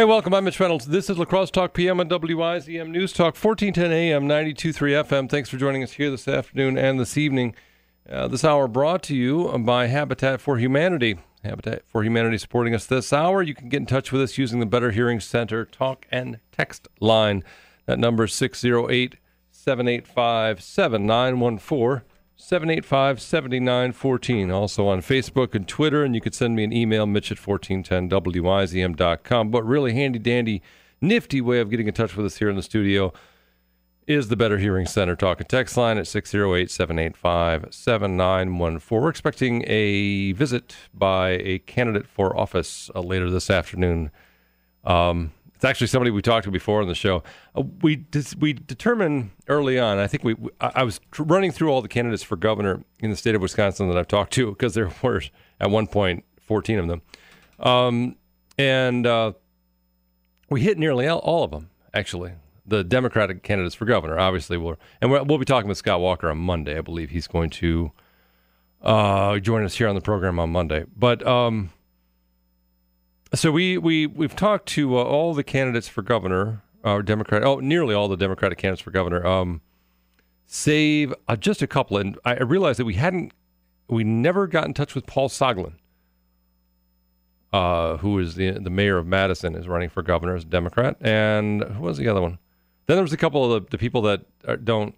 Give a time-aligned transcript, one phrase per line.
[0.00, 0.32] Hey, welcome.
[0.32, 0.86] I'm Mitch Reynolds.
[0.86, 5.28] This is Lacrosse Talk PM on WIZM News Talk, 1410 AM, 92.3 FM.
[5.28, 7.54] Thanks for joining us here this afternoon and this evening.
[8.10, 11.18] Uh, this hour brought to you by Habitat for Humanity.
[11.44, 13.42] Habitat for Humanity supporting us this hour.
[13.42, 16.88] You can get in touch with us using the Better Hearing Center talk and text
[16.98, 17.44] line.
[17.84, 19.16] That number is 608
[19.50, 22.09] 785 7914.
[22.40, 24.50] 785 7914.
[24.50, 29.50] Also on Facebook and Twitter, and you could send me an email, mitch at 1410wizm.com.
[29.50, 30.62] But really handy dandy,
[31.00, 33.12] nifty way of getting in touch with us here in the studio
[34.06, 39.00] is the Better Hearing Center talk and text line at 608 785 7914.
[39.00, 44.10] We're expecting a visit by a candidate for office uh, later this afternoon.
[44.82, 47.22] Um, it's actually somebody we talked to before on the show.
[47.54, 49.98] Uh, we dis- we determined early on.
[49.98, 53.10] I think we, we I was tr- running through all the candidates for governor in
[53.10, 55.20] the state of Wisconsin that I've talked to because there were
[55.60, 57.02] at one point 14 of them,
[57.58, 58.16] um,
[58.56, 59.32] and uh,
[60.48, 62.32] we hit nearly all, all of them actually.
[62.66, 66.30] The Democratic candidates for governor, obviously, will and we'll, we'll be talking with Scott Walker
[66.30, 66.78] on Monday.
[66.78, 67.92] I believe he's going to
[68.80, 70.86] uh, join us here on the program on Monday.
[70.96, 71.70] But um,
[73.34, 77.44] so we we we've talked to uh, all the candidates for governor, or uh, Democrat,
[77.44, 79.60] oh, nearly all the Democratic candidates for governor, um,
[80.46, 81.96] save uh, just a couple.
[81.98, 83.32] And I realized that we hadn't,
[83.88, 85.74] we never got in touch with Paul Soglin,
[87.52, 90.96] uh, who is the the mayor of Madison, is running for governor as a Democrat,
[91.00, 92.38] and who was the other one?
[92.86, 94.96] Then there was a couple of the, the people that are, don't,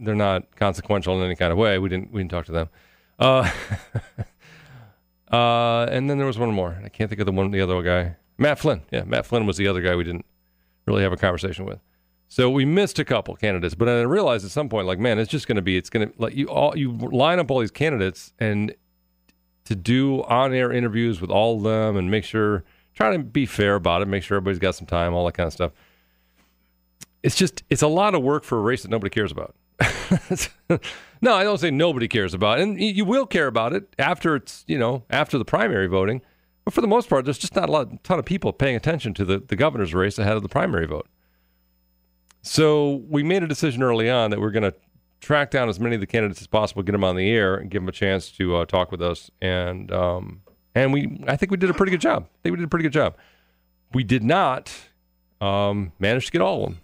[0.00, 1.78] they're not consequential in any kind of way.
[1.78, 2.68] We didn't we didn't talk to them.
[3.18, 3.50] Uh,
[5.30, 6.80] Uh, and then there was one more.
[6.84, 8.16] I can't think of the one, the other guy.
[8.36, 8.82] Matt Flynn.
[8.90, 10.26] Yeah, Matt Flynn was the other guy we didn't
[10.86, 11.78] really have a conversation with.
[12.28, 15.30] So we missed a couple candidates, but I realized at some point, like, man, it's
[15.30, 17.72] just going to be, it's going to like you all you line up all these
[17.72, 18.72] candidates and
[19.64, 22.64] to do on-air interviews with all of them and make sure,
[22.94, 25.46] try to be fair about it, make sure everybody's got some time, all that kind
[25.46, 25.72] of stuff.
[27.22, 29.54] It's just, it's a lot of work for a race that nobody cares about.
[31.20, 32.62] no, I don't say nobody cares about it.
[32.62, 36.22] And you will care about it after it's, you know, after the primary voting.
[36.64, 39.14] But for the most part, there's just not a lot, ton of people paying attention
[39.14, 41.08] to the, the governor's race ahead of the primary vote.
[42.42, 44.74] So we made a decision early on that we're going to
[45.20, 47.70] track down as many of the candidates as possible, get them on the air, and
[47.70, 49.30] give them a chance to uh, talk with us.
[49.40, 50.42] And um,
[50.74, 52.24] and we, I think we did a pretty good job.
[52.24, 53.16] I think we did a pretty good job.
[53.92, 54.72] We did not
[55.40, 56.80] um, manage to get all of them.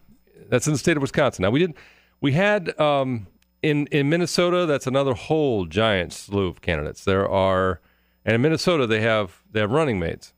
[0.48, 1.44] That's in the state of Wisconsin.
[1.44, 1.74] Now we did
[2.20, 3.26] we had um,
[3.62, 4.66] in in Minnesota.
[4.66, 7.04] That's another whole giant slew of candidates.
[7.04, 7.80] There are,
[8.24, 10.32] and in Minnesota they have they have running mates.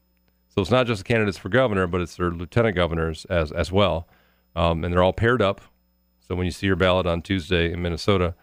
[0.49, 3.71] So it's not just the candidates for governor, but it's their lieutenant governors as as
[3.71, 4.09] well,
[4.57, 5.61] um, and they're all paired up.
[6.27, 8.35] So when you see your ballot on Tuesday in Minnesota,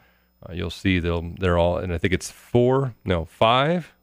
[0.47, 3.93] uh, you'll see they'll they're all, and I think it's four, no five.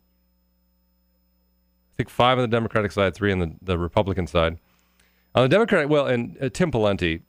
[1.93, 4.59] I think five on the Democratic side, three on the, the Republican side.
[5.35, 7.23] On the Democratic, well, and uh, Tim Pawlenty,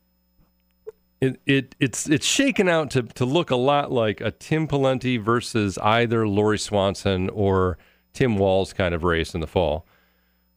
[1.23, 5.21] it, it it's it's shaken out to to look a lot like a Tim Pawlenty
[5.23, 7.77] versus either Lori Swanson or
[8.13, 9.85] Tim Walz kind of race in the fall.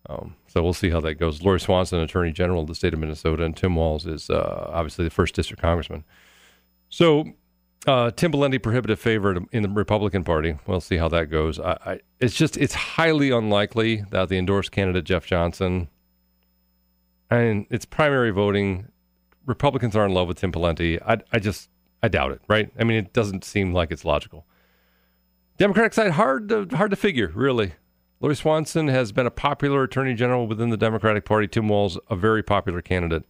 [0.09, 1.43] Um, so we'll see how that goes.
[1.43, 5.05] Lori Swanson, Attorney General of the state of Minnesota, and Tim Walz is uh, obviously
[5.05, 6.05] the first district congressman.
[6.89, 7.25] So
[7.87, 10.59] uh, Tim Pawlenty prohibitive favorite in the Republican Party.
[10.67, 11.59] We'll see how that goes.
[11.61, 15.89] I, I, it's just it's highly unlikely that the endorsed candidate Jeff Johnson.
[17.31, 18.89] and it's primary voting
[19.47, 21.01] Republicans are in love with Tim Pawlenty.
[21.07, 21.71] I, I just,
[22.03, 22.71] I doubt it, right?
[22.79, 24.45] I mean, it doesn't seem like it's logical.
[25.57, 27.73] Democratic side, hard to, hard to figure, really.
[28.21, 31.47] Lori Swanson has been a popular attorney general within the Democratic Party.
[31.47, 33.25] Tim Walz, a very popular candidate,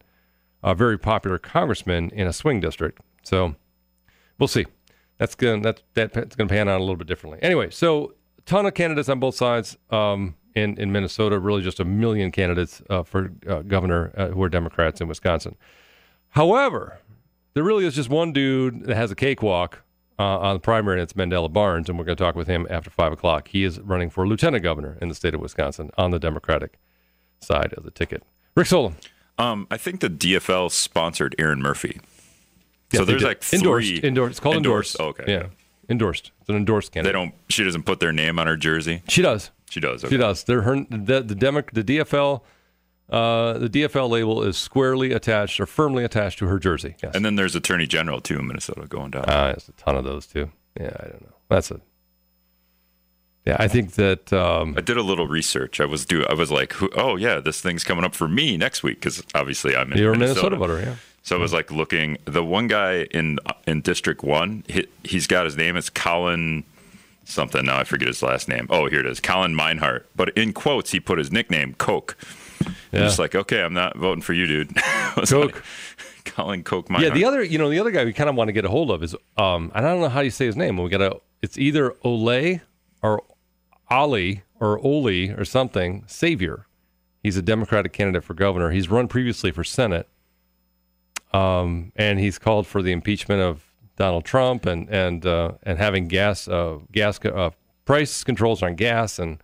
[0.63, 3.01] a very popular congressman in a swing district.
[3.23, 3.55] So
[4.39, 4.65] we'll see.
[5.17, 7.39] That's going that that's to pan out a little bit differently.
[7.41, 8.13] Anyway, so
[8.45, 11.39] ton of candidates on both sides um, in in Minnesota.
[11.39, 15.55] Really, just a million candidates uh, for uh, governor uh, who are Democrats in Wisconsin.
[16.37, 16.99] However,
[17.55, 19.81] there really is just one dude that has a cakewalk
[20.19, 22.67] uh, on the primary, and it's Mandela Barnes, and we're going to talk with him
[22.69, 23.47] after 5 o'clock.
[23.47, 26.77] He is running for lieutenant governor in the state of Wisconsin on the Democratic
[27.39, 28.21] side of the ticket.
[28.53, 28.97] Rick Solem.
[29.39, 31.99] Um, I think the DFL sponsored Erin Murphy.
[32.93, 34.03] so there's like three endorsed.
[34.03, 34.29] Endorsed.
[34.29, 34.99] It's called endorsed.
[34.99, 35.19] endorsed.
[35.19, 35.33] Oh, okay.
[35.33, 35.47] Yeah.
[35.89, 36.31] Endorsed.
[36.41, 37.15] It's an endorsed candidate.
[37.15, 37.33] They don't.
[37.49, 39.01] She doesn't put their name on her jersey.
[39.07, 39.49] She does.
[39.71, 40.03] She does.
[40.03, 40.13] Okay.
[40.13, 40.43] She does.
[40.43, 40.85] They're her.
[40.87, 42.41] The the, Demo, the DFL
[43.09, 46.95] uh, the DFL label is squarely attached or firmly attached to her jersey.
[47.01, 47.15] Yes.
[47.15, 49.25] And then there's Attorney General too in Minnesota going down.
[49.27, 50.51] Ah, there's a ton of those too.
[50.79, 51.33] Yeah, I don't know.
[51.49, 51.81] That's a.
[53.45, 55.79] Yeah, I think that um, I did a little research.
[55.79, 56.25] I was do.
[56.25, 59.73] I was like, oh yeah, this thing's coming up for me next week because obviously
[59.73, 60.49] I'm in you're Minnesota.
[60.49, 60.95] Minnesota voter, yeah.
[61.23, 62.17] So I was like looking.
[62.25, 65.77] The one guy in in District One, he, he's got his name.
[65.77, 66.65] It's Colin
[67.23, 67.65] something.
[67.65, 68.67] Now I forget his last name.
[68.69, 70.03] Oh, here it is, Colin Meinhardt.
[70.15, 72.17] But in quotes, he put his nickname Coke.
[72.91, 72.99] Yeah.
[72.99, 74.75] Just like, okay, I'm not voting for you, dude.
[75.15, 75.29] Coke.
[75.31, 75.63] like
[76.25, 78.47] calling Coke my Yeah, the other, you know, the other guy we kind of want
[78.49, 80.55] to get a hold of is, um, and I don't know how you say his
[80.55, 80.77] name.
[80.77, 82.61] We got to, it's either Ole
[83.01, 83.23] or
[83.89, 86.03] Ali or Oli or something.
[86.07, 86.65] Savior.
[87.23, 88.71] He's a Democratic candidate for governor.
[88.71, 90.07] He's run previously for Senate,
[91.33, 93.63] um, and he's called for the impeachment of
[93.97, 97.49] Donald Trump and and uh, and having gas uh, gas uh,
[97.85, 99.41] price controls on gas and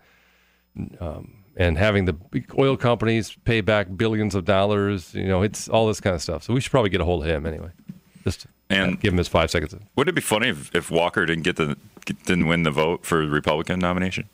[1.00, 2.14] um, and having the
[2.58, 5.14] oil companies pay back billions of dollars.
[5.14, 6.42] You know, it's all this kind of stuff.
[6.42, 7.70] So we should probably get a hold of him anyway.
[8.24, 9.74] Just And- give him his five seconds.
[9.96, 11.76] Wouldn't it be funny if, if Walker didn't get the
[12.26, 14.28] didn't win the vote for the Republican nomination?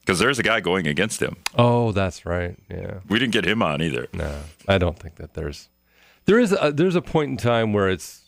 [0.00, 1.36] Because there's a guy going against him.
[1.56, 2.56] Oh, that's right.
[2.70, 3.00] Yeah.
[3.08, 4.06] We didn't get him on either.
[4.14, 5.68] No, I don't think that there's
[6.24, 8.22] there is a, there's a point in time where it's.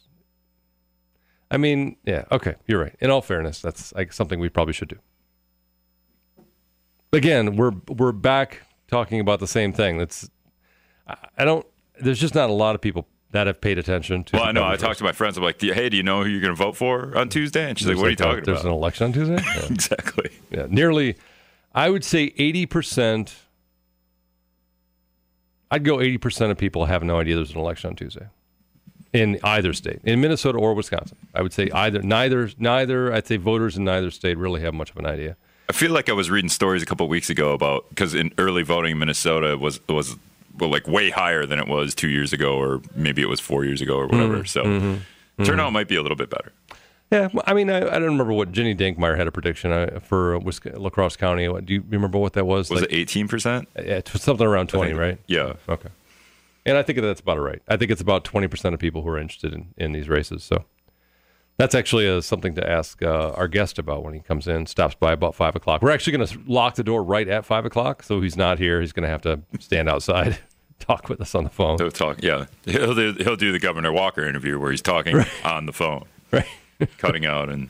[1.50, 2.94] I mean, yeah, okay, you're right.
[3.00, 4.98] In all fairness, that's like something we probably should do.
[7.12, 9.98] Again, we're we're back talking about the same thing.
[9.98, 10.30] That's
[11.36, 11.66] I, don't.
[12.00, 14.36] There's just not a lot of people that have paid attention to.
[14.36, 14.64] Well, I know.
[14.64, 15.36] I talked to my friends.
[15.36, 17.68] I'm like, hey, do you know who you're going to vote for on Tuesday?
[17.68, 19.38] And she's like, There's what are you talking a- talking There's an election on Tuesday.
[19.44, 19.66] Yeah.
[19.72, 20.30] exactly.
[20.50, 21.16] Yeah, nearly.
[21.74, 23.34] I would say eighty percent.
[25.70, 28.26] I'd go eighty percent of people have no idea there's an election on Tuesday,
[29.12, 31.16] in either state, in Minnesota or Wisconsin.
[31.34, 33.12] I would say either, neither, neither.
[33.12, 35.36] I'd say voters in neither state really have much of an idea.
[35.70, 38.32] I feel like I was reading stories a couple of weeks ago about because in
[38.38, 40.16] early voting in Minnesota was was
[40.58, 43.64] well, like way higher than it was two years ago, or maybe it was four
[43.64, 44.38] years ago, or whatever.
[44.38, 44.48] Mm.
[44.48, 45.44] So mm-hmm.
[45.44, 45.74] turnout mm-hmm.
[45.74, 46.52] might be a little bit better.
[47.12, 50.34] Yeah, I mean, I, I don't remember what Ginny Dankmeyer had a prediction uh, for
[50.34, 51.46] uh, Wis- Lacrosse County.
[51.46, 52.68] Do you remember what that was?
[52.68, 53.68] Was Like, it eighteen percent?
[53.76, 55.18] yeah, it was something around twenty, right?
[55.28, 55.52] Yeah.
[55.68, 55.90] Okay.
[56.66, 57.62] And I think that's about right.
[57.68, 60.44] I think it's about 20% of people who are interested in, in these races.
[60.44, 60.66] So
[61.60, 64.94] that's actually uh, something to ask uh, our guest about when he comes in, stops
[64.94, 65.82] by about 5 o'clock.
[65.82, 68.02] We're actually going to lock the door right at 5 o'clock.
[68.02, 68.80] So he's not here.
[68.80, 70.38] He's going to have to stand outside,
[70.78, 71.78] talk with us on the phone.
[71.78, 72.22] He'll talk.
[72.22, 76.04] Yeah, he'll do, he'll do the Governor Walker interview where he's talking on the phone,
[76.32, 76.46] Right.
[76.98, 77.50] cutting out.
[77.50, 77.68] And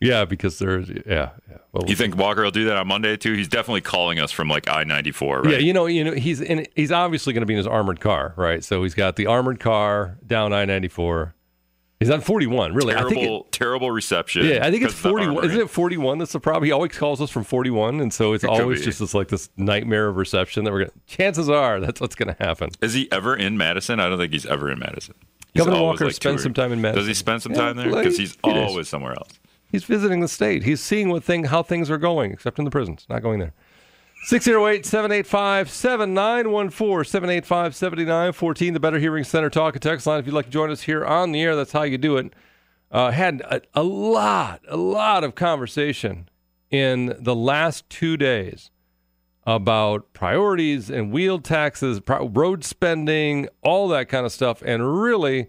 [0.00, 1.02] Yeah, because there's, yeah.
[1.06, 1.58] yeah.
[1.72, 3.34] Well, you think Walker will do that on Monday too?
[3.34, 5.52] He's definitely calling us from like I ninety four, right?
[5.52, 6.66] Yeah, you know, you know, he's in.
[6.74, 8.64] He's obviously going to be in his armored car, right?
[8.64, 11.34] So he's got the armored car down I ninety four.
[12.00, 12.72] He's on forty one.
[12.72, 13.18] Really, I think.
[13.18, 14.46] It, terrible, terrible reception.
[14.46, 15.44] Yeah, I think it's 41.
[15.44, 16.16] Isn't it 41?
[16.16, 16.64] That's the problem.
[16.64, 19.50] He always calls us from 41, and so it's could always just this like this
[19.58, 21.14] nightmare of reception that we're going to.
[21.14, 22.70] Chances are that's what's going to happen.
[22.80, 24.00] Is he ever in Madison?
[24.00, 25.14] I don't think he's ever in Madison.
[25.52, 27.00] He's Governor Walker like, spends some time in Madison.
[27.00, 27.90] Does he spend some Yeah, time there?
[27.90, 29.38] Because he's always somewhere else.
[29.70, 30.62] He's visiting the state.
[30.62, 33.04] He's seeing what thing how things are going, except in the prisons.
[33.10, 33.52] Not going there.
[34.22, 38.74] 608 785 7914 785 7914.
[38.74, 40.20] The Better Hearing Center Talk and Text line.
[40.20, 42.34] If you'd like to join us here on the air, that's how you do it.
[42.90, 46.28] Uh, had a, a lot, a lot of conversation
[46.70, 48.70] in the last two days
[49.46, 54.62] about priorities and wheel taxes, road spending, all that kind of stuff.
[54.62, 55.48] And really,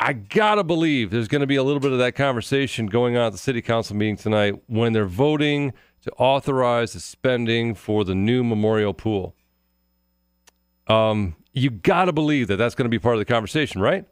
[0.00, 3.26] I gotta believe there's going to be a little bit of that conversation going on
[3.26, 5.72] at the city council meeting tonight when they're voting
[6.02, 9.34] to authorize the spending for the new memorial pool.
[10.86, 14.04] Um, you gotta believe that that's going to be part of the conversation, right?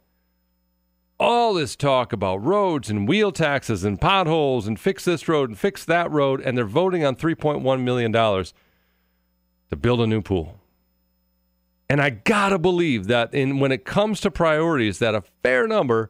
[1.19, 5.57] All this talk about roads and wheel taxes and potholes and fix this road and
[5.57, 8.53] fix that road, and they're voting on 3.1 million dollars
[9.69, 10.59] to build a new pool.
[11.89, 16.09] And I gotta believe that in when it comes to priorities, that a fair number,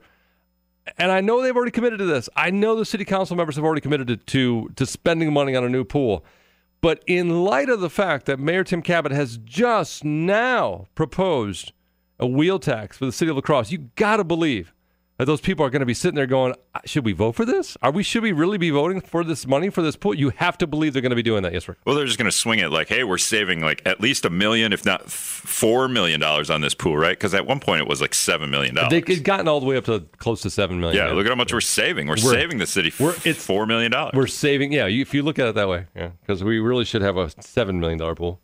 [0.98, 2.30] and I know they've already committed to this.
[2.36, 5.64] I know the city council members have already committed to to, to spending money on
[5.64, 6.26] a new pool.
[6.82, 11.74] But in light of the fact that Mayor Tim Kabat has just now proposed
[12.20, 14.74] a wheel tax for the city of Lacrosse, you gotta believe
[15.18, 16.54] that those people are going to be sitting there going,
[16.86, 17.76] "Should we vote for this?
[17.82, 18.04] Are we?
[18.04, 20.94] Should we really be voting for this money for this pool?" You have to believe
[20.94, 21.54] they're going to be doing that.
[21.54, 21.80] Yes, Rick.
[21.86, 24.30] Well, they're just going to swing it like, hey, we're saving like at least a
[24.30, 27.18] million, if not four million dollars on this pool, right?
[27.18, 28.92] Because at one point it was like seven million dollars.
[28.92, 31.04] They had gotten all the way up to close to seven million.
[31.06, 32.08] Yeah, look at how much we're saving.
[32.08, 34.14] We're, We're- saving the city we're- it's- four million dollars.
[34.14, 34.86] We're saving, yeah.
[34.88, 37.30] You, if you look at it that way, yeah, because we really should have a
[37.42, 38.40] seven million dollar pool.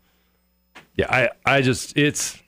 [0.96, 2.40] Yeah, I, I just, it's,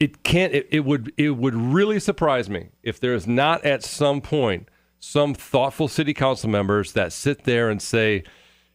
[0.00, 0.54] it can't.
[0.54, 4.68] It, it would, it would really surprise me if there is not at some point
[5.00, 8.24] some thoughtful city council members that sit there and say,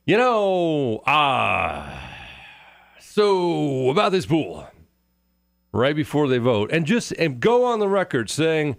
[0.06, 2.12] you know, ah,
[3.00, 4.68] so about this pool,
[5.72, 8.78] right before they vote, and just and go on the record saying.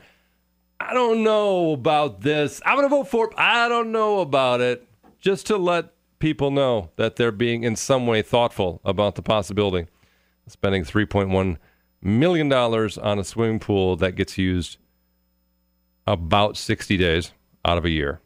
[0.80, 2.60] I don't know about this.
[2.66, 3.34] I'm going to vote for it.
[3.38, 4.86] I don't know about it.
[5.18, 9.86] Just to let people know that they're being in some way thoughtful about the possibility
[10.46, 11.58] of spending $3.1
[12.04, 14.76] million dollars on a swimming pool that gets used
[16.06, 17.32] about 60 days
[17.64, 18.20] out of a year.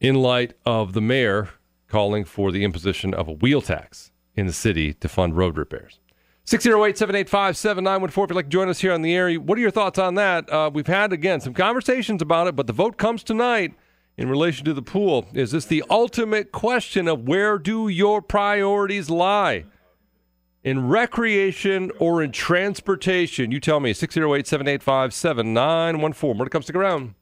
[0.00, 1.50] In light of the mayor
[1.88, 5.98] calling for the imposition of a wheel tax in the city to fund road repairs.
[6.44, 8.24] 608 785 7914.
[8.24, 10.14] If you'd like to join us here on the air, what are your thoughts on
[10.14, 10.48] that?
[10.50, 13.74] Uh, we've had, again, some conversations about it, but the vote comes tonight
[14.16, 15.26] in relation to the pool.
[15.34, 19.66] Is this the ultimate question of where do your priorities lie?
[20.64, 23.52] In recreation or in transportation?
[23.52, 26.36] You tell me, 608 785 7914.
[26.36, 27.14] More to come, stick around.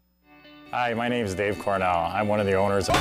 [0.71, 2.11] Hi, my name is Dave Cornell.
[2.13, 2.97] I'm one of the owners of.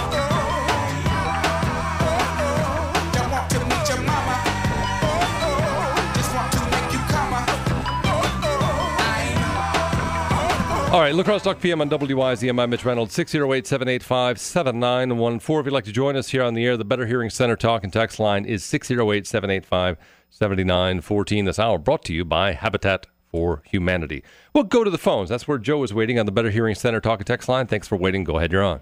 [10.96, 12.62] All right, Lacrosse Talk PM on WIZM.
[12.62, 15.60] I'm Mitch Reynolds, 608 785 7914.
[15.60, 17.84] If you'd like to join us here on the air, the Better Hearing Center talk
[17.84, 19.98] and text line is 608 785
[20.36, 21.46] 7914.
[21.46, 24.22] This hour brought to you by Habitat for Humanity.
[24.54, 25.30] We'll go to the phones.
[25.30, 27.68] That's where Joe is waiting on the Better Hearing Center talk and text line.
[27.68, 28.26] Thanks for waiting.
[28.26, 28.82] Go ahead, you're on.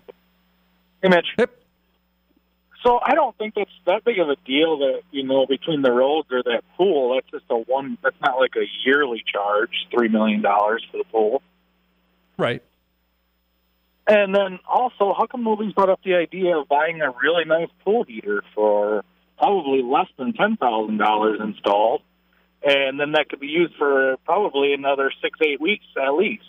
[1.04, 1.28] Hey, Mitch.
[1.38, 1.52] Yep.
[2.84, 5.92] So I don't think that's that big of a deal that you know between the
[5.92, 7.14] roads or that pool.
[7.14, 8.00] That's just a one.
[8.02, 11.44] That's not like a yearly charge, three million dollars for the pool.
[12.36, 12.64] Right.
[14.08, 17.70] And then also, how come nobody's brought up the idea of buying a really nice
[17.86, 19.06] pool heater for
[19.44, 22.02] probably less than ten thousand dollars installed,
[22.64, 26.44] and then that could be used for probably another six eight weeks at least.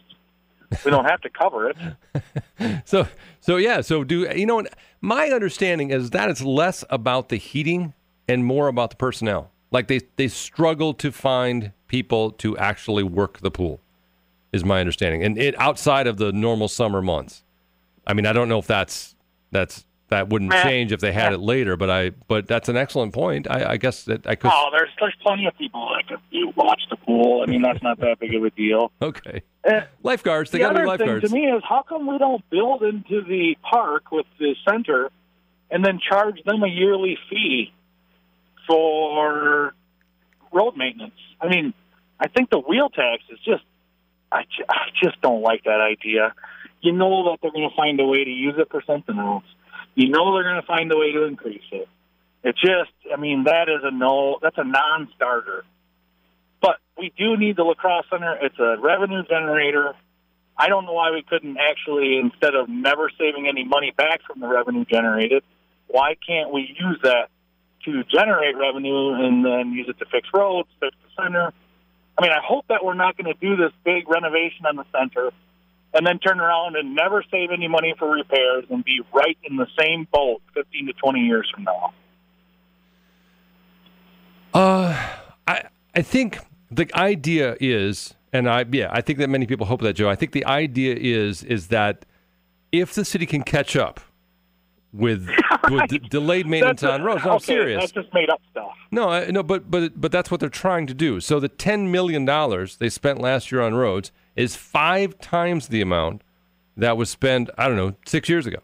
[0.84, 1.76] We don't have to cover it.
[2.84, 3.08] So,
[3.40, 3.80] so yeah.
[3.80, 4.64] So, do you know?
[5.00, 7.94] My understanding is that it's less about the heating
[8.28, 9.50] and more about the personnel.
[9.72, 13.80] Like they they struggle to find people to actually work the pool,
[14.52, 17.42] is my understanding, and it outside of the normal summer months.
[18.06, 19.16] I mean, I don't know if that's
[19.50, 19.84] that's
[20.14, 23.50] that wouldn't change if they had it later, but I but that's an excellent point.
[23.50, 24.50] I, I guess that I could.
[24.54, 27.42] Oh, there's there's plenty of people that could you watch the pool.
[27.42, 28.92] I mean, that's not that big of a deal.
[29.02, 30.50] Okay, Uh, lifeguards.
[30.50, 31.28] They the got to be other thing lifeguards.
[31.30, 35.10] to me is how come we don't build into the park with the center
[35.70, 37.72] and then charge them a yearly fee
[38.66, 39.74] for
[40.52, 41.12] road maintenance?
[41.40, 41.74] I mean,
[42.20, 43.64] I think the wheel tax is just
[44.32, 46.34] I, I just don't like that idea.
[46.80, 49.44] You know that they're going to find a way to use it for something else.
[49.94, 51.88] You know they're going to find a way to increase it.
[52.42, 54.38] It just, I mean, that is a no.
[54.42, 55.64] That's a non-starter.
[56.60, 58.36] But we do need the lacrosse center.
[58.42, 59.94] It's a revenue generator.
[60.56, 64.40] I don't know why we couldn't actually, instead of never saving any money back from
[64.40, 65.42] the revenue generated,
[65.88, 67.28] why can't we use that
[67.84, 71.52] to generate revenue and then use it to fix roads, fix the center?
[72.16, 74.84] I mean, I hope that we're not going to do this big renovation on the
[74.92, 75.30] center
[75.94, 79.56] and then turn around and never save any money for repairs and be right in
[79.56, 81.94] the same boat 15 to 20 years from now.
[84.52, 85.10] Uh,
[85.46, 86.38] I I think
[86.70, 90.08] the idea is, and I yeah, I think that many people hope that Joe.
[90.08, 92.04] I think the idea is is that
[92.70, 94.00] if the city can catch up
[94.92, 95.28] with
[95.70, 97.80] with d- delayed maintenance on roads, no, I'm okay, serious.
[97.80, 98.70] That's just made up stuff.
[98.92, 101.18] No, no, but but but that's what they're trying to do.
[101.18, 105.80] So the ten million dollars they spent last year on roads is five times the
[105.80, 106.22] amount
[106.76, 107.50] that was spent.
[107.58, 108.58] I don't know six years ago.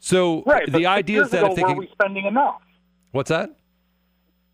[0.00, 0.70] So Right.
[0.70, 2.60] the idea is that ago, if they were can, we spending enough?
[3.12, 3.50] what's that?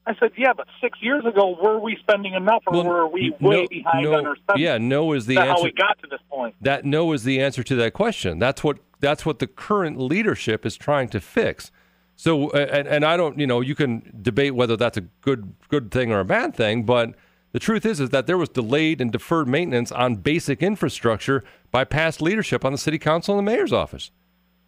[0.06, 3.34] I said, yeah, but six years ago, were we spending enough, or Well, were we
[3.40, 4.62] no- way behind no, on our spending?
[4.64, 5.60] Yeah, no is the That's answer.
[5.60, 6.54] how we got to this point.
[6.60, 8.38] that no is the answer to that question.
[8.38, 11.70] That's what that's what the current leadership is trying to fix.
[12.16, 15.90] So and, and I don't, you know, you can debate whether that's a good good
[15.90, 17.14] thing or a bad thing, but
[17.54, 21.84] the truth is is that there was delayed and deferred maintenance on basic infrastructure by
[21.84, 24.11] past leadership on the city council and the mayor's office.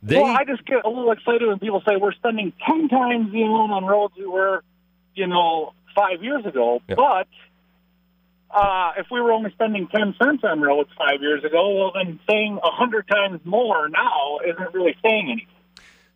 [0.04, 3.32] They well, I just get a little excited when people say we're spending ten times
[3.32, 4.62] the amount on roads we were,
[5.16, 6.80] you know, five years ago.
[6.88, 6.94] Yeah.
[6.94, 7.28] But
[8.52, 12.20] uh, if we were only spending ten cents on roads five years ago, well, then
[12.30, 15.48] saying a hundred times more now isn't really saying anything.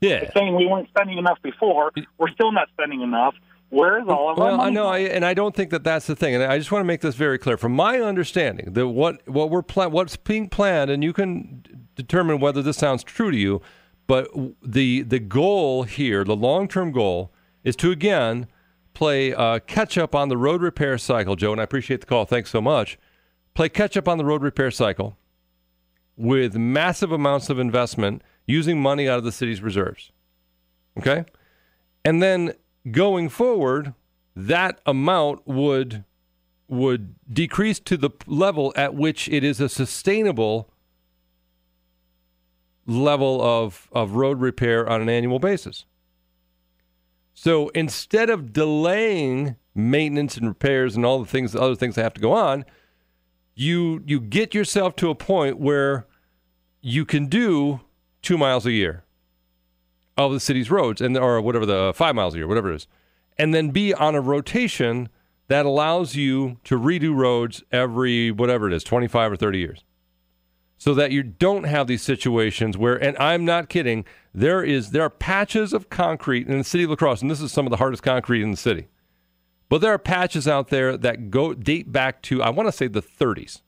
[0.01, 0.17] yeah.
[0.19, 1.91] It's saying we weren't spending enough before.
[2.17, 3.35] We're still not spending enough.
[3.71, 4.71] Where's all of our Well, money?
[4.71, 6.35] I know, I, and I don't think that that's the thing.
[6.35, 7.57] And I just want to make this very clear.
[7.57, 12.41] From my understanding, that what what we're pla- what's being planned, and you can determine
[12.41, 13.63] whether this sounds true to you,
[14.09, 14.29] but
[14.61, 18.49] the the goal here, the long term goal, is to again
[18.93, 21.37] play uh, catch up on the road repair cycle.
[21.37, 22.25] Joe, and I appreciate the call.
[22.25, 22.99] Thanks so much.
[23.55, 25.17] Play catch up on the road repair cycle
[26.17, 30.11] with massive amounts of investment using money out of the city's reserves.
[30.99, 31.25] Okay,
[32.05, 32.55] and then
[32.91, 33.95] going forward,
[34.37, 36.05] that amount would
[36.69, 40.71] would decrease to the level at which it is a sustainable
[42.87, 45.85] level of, of road repair on an annual basis.
[47.35, 52.15] So instead of delaying maintenance and repairs and all the things, other things that have
[52.15, 52.65] to go on,
[53.55, 56.07] you you get yourself to a point where
[56.81, 57.81] you can do
[58.23, 59.05] two miles a year
[60.17, 62.87] of the city's roads and or whatever the five miles a year, whatever it is,
[63.39, 65.09] and then be on a rotation
[65.49, 69.85] that allows you to redo roads every whatever it is, 25 or 30 years.
[70.79, 75.03] So that you don't have these situations where and I'm not kidding, there is there
[75.03, 77.71] are patches of concrete in the city of La Crosse, and this is some of
[77.71, 78.89] the hardest concrete in the city.
[79.69, 82.87] But there are patches out there that go date back to I want to say
[82.87, 83.63] the 30s.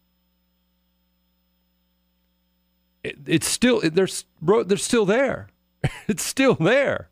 [3.05, 5.49] It, it's still it, there's they're still there.
[6.09, 7.09] it's still there.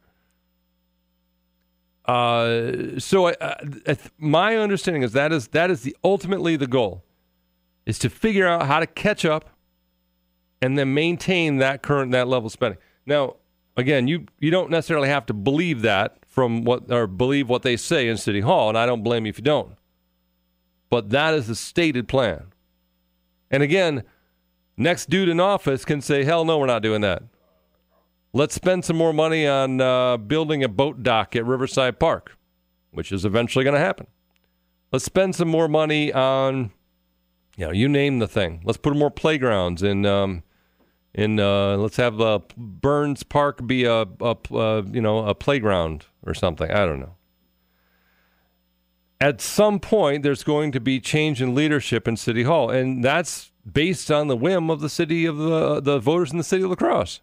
[2.06, 7.04] Uh, so I, I, my understanding is that is that is the ultimately the goal
[7.86, 9.50] is to figure out how to catch up
[10.60, 12.78] and then maintain that current that level of spending.
[13.06, 13.36] Now,
[13.76, 17.76] again, you you don't necessarily have to believe that from what or believe what they
[17.76, 19.76] say in City Hall, and I don't blame you if you don't.
[20.88, 22.46] But that is the stated plan.
[23.50, 24.02] And again,
[24.76, 27.22] next dude in office can say, "Hell no, we're not doing that."
[28.32, 32.36] Let's spend some more money on uh, building a boat dock at Riverside Park,
[32.92, 34.06] which is eventually going to happen.
[34.92, 36.70] Let's spend some more money on,
[37.56, 38.62] you know, you name the thing.
[38.64, 40.06] Let's put more playgrounds in.
[40.06, 40.44] Um,
[41.12, 46.06] in uh, let's have uh, Burns Park be a, a uh, you know a playground
[46.24, 46.70] or something.
[46.70, 47.16] I don't know.
[49.20, 53.50] At some point, there's going to be change in leadership in City Hall, and that's
[53.70, 56.70] based on the whim of the city of the the voters in the city of
[56.70, 57.20] La Crosse.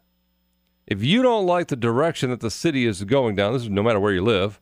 [0.88, 3.84] If you don't like the direction that the city is going down, this is no
[3.84, 4.62] matter where you live,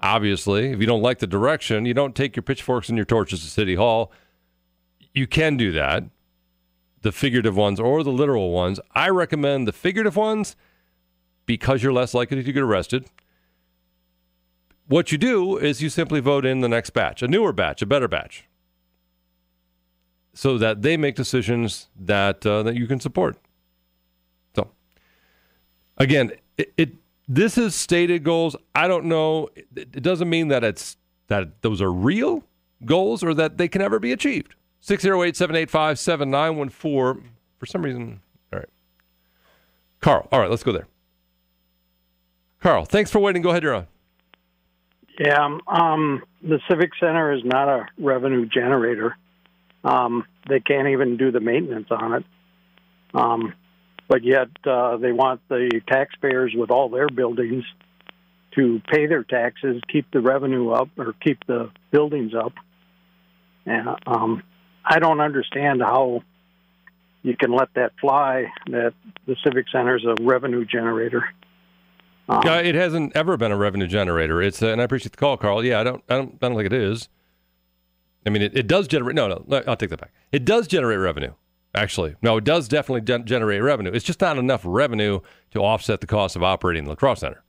[0.00, 0.70] obviously.
[0.70, 3.48] If you don't like the direction, you don't take your pitchforks and your torches to
[3.48, 4.12] City Hall.
[5.14, 6.04] You can do that,
[7.00, 8.80] the figurative ones or the literal ones.
[8.94, 10.56] I recommend the figurative ones
[11.46, 13.06] because you're less likely to get arrested.
[14.88, 17.86] What you do is you simply vote in the next batch, a newer batch, a
[17.86, 18.44] better batch,
[20.34, 23.38] so that they make decisions that uh, that you can support.
[26.02, 26.90] Again, it, it
[27.28, 28.56] this is stated goals.
[28.74, 29.48] I don't know.
[29.54, 30.96] It, it doesn't mean that it's
[31.28, 32.42] that those are real
[32.84, 34.54] goals or that they can ever be achieved.
[34.80, 37.30] 608 785 7914.
[37.58, 38.20] For some reason,
[38.52, 38.68] all right.
[40.00, 40.88] Carl, all right, let's go there.
[42.60, 43.40] Carl, thanks for waiting.
[43.40, 43.86] Go ahead, you're on.
[45.20, 49.16] Yeah, um, um, the Civic Center is not a revenue generator.
[49.84, 52.24] Um, they can't even do the maintenance on it.
[53.14, 53.54] Um,
[54.12, 57.64] but yet uh, they want the taxpayers with all their buildings
[58.54, 62.52] to pay their taxes, keep the revenue up, or keep the buildings up.
[63.64, 64.42] And um,
[64.84, 66.24] I don't understand how
[67.22, 68.52] you can let that fly.
[68.66, 68.92] That
[69.26, 71.24] the Civic Center is a revenue generator.
[72.28, 74.42] Um, yeah, it hasn't ever been a revenue generator.
[74.42, 75.64] It's uh, and I appreciate the call, Carl.
[75.64, 77.08] Yeah, I don't, I don't, I don't think it is.
[78.26, 79.16] I mean, it, it does generate.
[79.16, 80.12] No, no, I'll take that back.
[80.32, 81.32] It does generate revenue
[81.74, 82.14] actually.
[82.22, 83.90] No, it does definitely gen- generate revenue.
[83.92, 85.20] It's just not enough revenue
[85.52, 87.42] to offset the cost of operating the lacrosse center.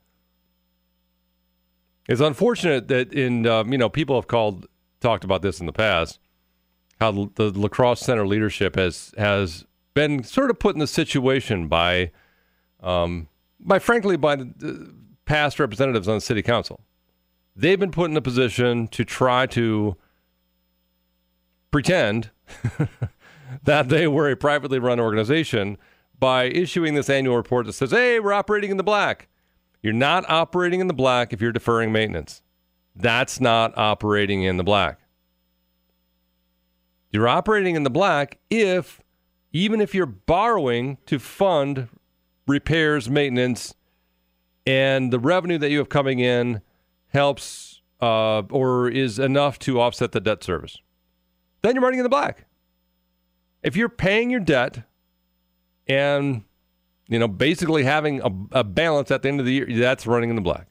[2.07, 4.67] It's unfortunate that in um, you know people have called
[4.99, 6.19] talked about this in the past
[6.99, 11.67] how the La Crosse center leadership has has been sort of put in the situation
[11.67, 12.11] by
[12.81, 13.27] um,
[13.59, 14.93] by frankly by the
[15.25, 16.81] past representatives on the city council.
[17.55, 19.95] They've been put in a position to try to
[21.71, 22.31] pretend
[23.63, 25.77] that they were a privately run organization
[26.19, 29.27] by issuing this annual report that says, hey, we're operating in the black.
[29.81, 32.41] You're not operating in the black if you're deferring maintenance.
[32.95, 34.99] That's not operating in the black.
[37.11, 39.01] You're operating in the black if,
[39.51, 41.89] even if you're borrowing to fund
[42.47, 43.75] repairs, maintenance,
[44.65, 46.61] and the revenue that you have coming in
[47.07, 50.77] helps uh, or is enough to offset the debt service,
[51.61, 52.45] then you're running in the black
[53.63, 54.83] if you're paying your debt
[55.87, 56.43] and
[57.07, 60.29] you know basically having a, a, balance at the end of the year that's running
[60.29, 60.67] in the black.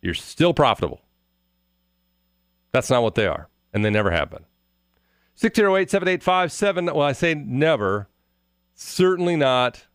[0.00, 1.00] You're still profitable.
[2.72, 4.44] That's not what they are and they never have been.
[5.38, 8.08] 608-785-7 well i say never
[8.74, 9.86] certainly not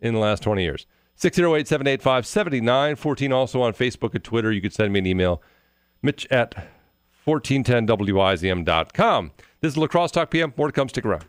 [0.00, 0.86] in the last 20 years.
[1.18, 4.52] 608-785-7914 also on facebook and twitter.
[4.52, 5.42] You could send me an email
[6.02, 6.68] mitch at
[7.28, 10.54] 1410wizm.com this is Lacrosse Talk PM.
[10.56, 10.88] More to come.
[10.88, 11.24] Stick around.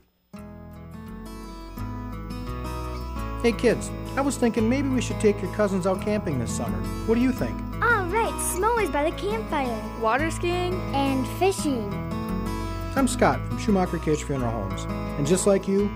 [3.41, 6.77] Hey kids, I was thinking maybe we should take your cousins out camping this summer.
[7.07, 7.57] What do you think?
[7.81, 11.91] All right, s'mores by the campfire, water skiing, and fishing.
[12.95, 14.83] I'm Scott from Schumacher Cage Funeral Homes,
[15.17, 15.89] and just like you,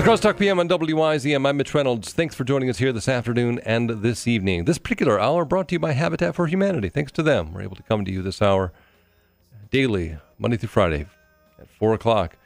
[0.00, 1.46] La Crosse Talk PM on WIZM.
[1.46, 2.14] I'm Mitch Reynolds.
[2.14, 4.64] Thanks for joining us here this afternoon and this evening.
[4.64, 6.88] This particular hour brought to you by Habitat for Humanity.
[6.88, 8.72] Thanks to them, we're able to come to you this hour
[9.70, 11.04] daily Monday through Friday
[11.58, 12.38] at 4 o'clock.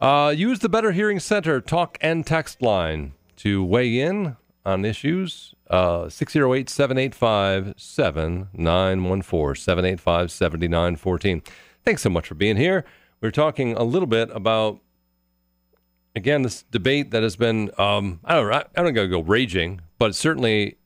[0.00, 5.54] Uh, use the Better Hearing Center talk and text line to weigh in on issues.
[5.70, 9.54] Uh, 608 785 7914.
[9.54, 11.42] 785 7914.
[11.84, 12.84] Thanks so much for being here.
[13.20, 14.80] We're talking a little bit about,
[16.14, 19.80] again, this debate that has been, um, I don't know, I don't to go raging,
[19.98, 20.76] but certainly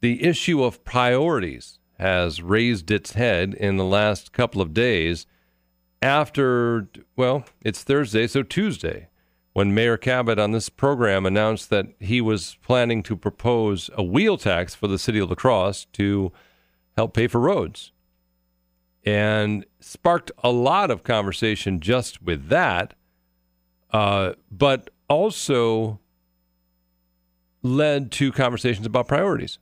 [0.00, 5.26] the issue of priorities has raised its head in the last couple of days
[6.02, 9.08] after, well, it's Thursday, so Tuesday,
[9.54, 14.36] when Mayor Kabat on this program announced that he was planning to propose a wheel
[14.36, 16.32] tax for the city of Lacrosse to
[16.96, 17.92] help pay for roads.
[19.04, 22.94] And sparked a lot of conversation just with that,
[23.94, 26.00] uh, but also
[27.62, 29.60] led to conversations about priorities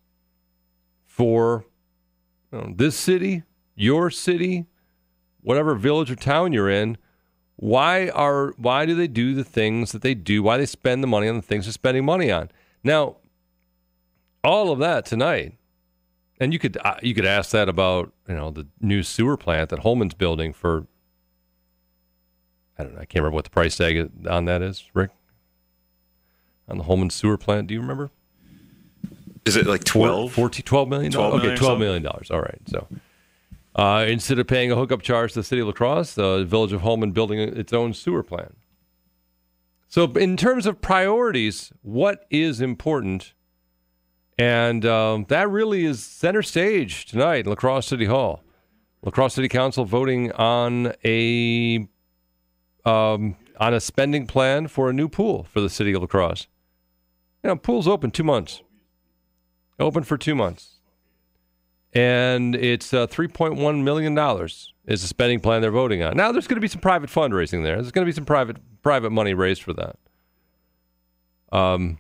[1.05, 1.67] for
[2.51, 3.43] you know, this city,
[3.75, 4.65] your city,
[5.43, 6.97] whatever village or town you're in.
[7.57, 10.43] Why are why do they do the things that they do?
[10.43, 12.51] Why they spend the money on the things they're spending money on?
[12.83, 13.17] Now,
[14.43, 15.59] all of that tonight,
[16.41, 19.69] and you could uh, you could ask that about you know the new sewer plant
[19.69, 20.87] that Holmen's building for.
[22.79, 23.01] I don't know.
[23.01, 25.11] I can't remember what the price tag on that is, Rick.
[26.69, 28.11] On the Holmen sewer plant, do you remember?
[29.45, 30.33] Is it like 12?
[30.33, 31.13] 14, 12 million?
[31.13, 32.07] 12 okay, million $12 million.
[32.07, 32.61] All right.
[32.67, 32.87] So
[33.75, 36.73] uh, instead of paying a hookup charge to the city of La Crosse, the village
[36.73, 38.57] of Holmen building its own sewer plant.
[39.89, 43.35] So, in terms of priorities, what is important?
[44.39, 48.43] And um, that really is center stage tonight in La Crosse City Hall.
[49.03, 51.87] La Crosse City Council voting on a
[52.85, 56.47] um, on a spending plan for a new pool for the city of La Crosse.
[57.43, 58.63] You know, pool's open two months.
[59.79, 60.79] Open for two months.
[61.93, 64.17] And it's uh, $3.1 million
[64.87, 66.17] is the spending plan they're voting on.
[66.17, 67.77] Now, there's going to be some private fundraising there.
[67.77, 69.97] There's going to be some private private money raised for that.
[71.53, 71.99] Um,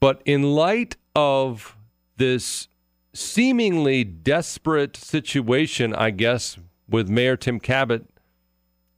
[0.00, 1.76] but in light of
[2.16, 2.68] this
[3.12, 8.06] seemingly desperate situation, I guess, with Mayor Tim Kabat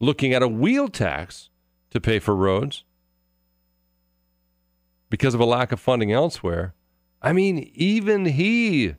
[0.01, 1.51] looking at a wheel tax
[1.91, 2.85] to pay for roads
[5.11, 6.75] because of a lack of funding elsewhere,
[7.21, 8.95] I mean, even he,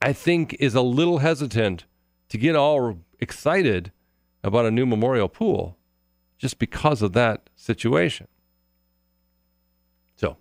[0.00, 1.84] I think, is a little hesitant
[2.30, 3.92] to get all excited
[4.42, 5.76] about a new memorial pool
[6.38, 8.28] just because of that situation.
[10.16, 10.36] So,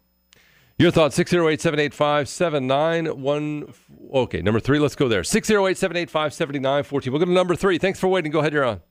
[0.78, 3.74] your thoughts 608 785 7914.
[4.14, 5.24] Okay, number three, let's go there.
[5.24, 7.12] 608 785 7914.
[7.12, 7.78] We'll go to number three.
[7.78, 8.32] Thanks for waiting.
[8.32, 8.82] Go ahead, you're on.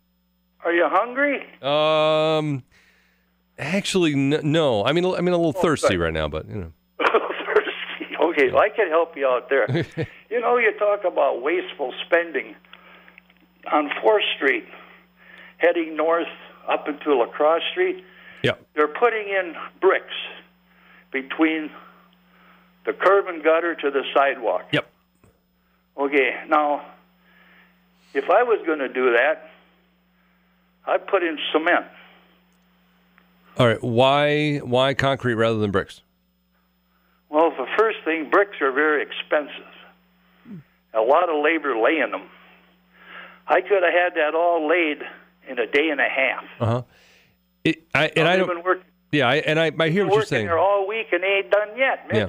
[0.65, 1.41] Are you hungry?
[1.61, 2.63] Um,
[3.59, 4.85] actually, n- no.
[4.85, 6.73] I mean, I mean, a little thirsty right now, but you know.
[7.01, 8.17] Thirsty.
[8.21, 9.67] Okay, well, I can help you out there.
[10.31, 12.55] you know, you talk about wasteful spending
[13.73, 14.65] on Fourth Street,
[15.59, 16.29] heading north
[16.69, 18.05] up into La Crosse Street.
[18.43, 18.53] Yeah.
[18.75, 20.15] They're putting in bricks
[21.13, 21.71] between
[22.87, 24.63] the curb and gutter to the sidewalk.
[24.73, 24.89] Yep.
[25.97, 26.85] Okay, now,
[28.15, 29.51] if I was going to do that,
[30.87, 31.87] I'd put in cement.
[33.59, 33.83] All right.
[33.83, 36.01] Why why concrete rather than bricks?
[37.29, 39.67] Well, the first thing, bricks are very expensive.
[40.95, 42.29] A lot of labor laying them.
[43.47, 44.99] I could have had that all laid
[45.49, 46.45] in a day and a half.
[46.61, 46.83] Uh huh.
[47.65, 48.65] It, I, and I don't.
[48.65, 50.47] working, Yeah, I, and I, I hear what you're saying.
[50.47, 52.27] working there all week and they ain't done yet, Yeah.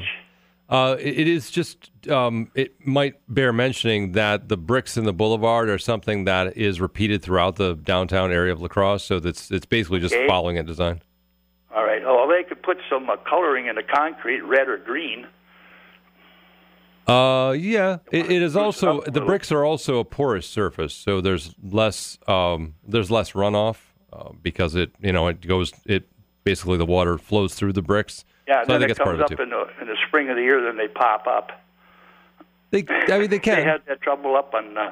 [0.74, 1.92] Uh, it it is just.
[2.10, 6.82] Um, it might bear mentioning that the bricks in the boulevard are something that is
[6.82, 9.06] repeated throughout the downtown area of lacrosse.
[9.06, 10.28] So that's it's basically just Okay.
[10.28, 11.02] following a design.
[11.74, 12.02] All right.
[12.04, 15.28] Oh, they could put some uh, coloring in the concrete, red or green.
[17.08, 17.98] Uh, yeah.
[18.12, 22.76] It, it is also the bricks are also a porous surface, so there's less um,
[22.88, 23.78] there's less runoff
[24.12, 26.08] uh, because it you know it goes it
[26.44, 28.26] basically the water flows through the bricks.
[28.48, 30.62] Yeah, so I then it comes up in the in the spring of the year,
[30.64, 31.52] then they pop up.
[32.72, 33.56] They, I mean, they can.
[33.56, 34.92] They had that trouble up on uh,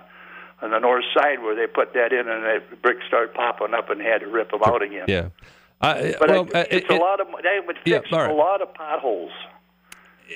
[0.62, 3.90] on the north side where they put that in, and the bricks started popping up,
[3.90, 5.06] and had to rip them out again.
[5.08, 5.30] yeah.
[5.84, 8.16] I, But well, I, uh, it's it- a lot of that would yeah, fix a
[8.34, 9.32] lot of potholes.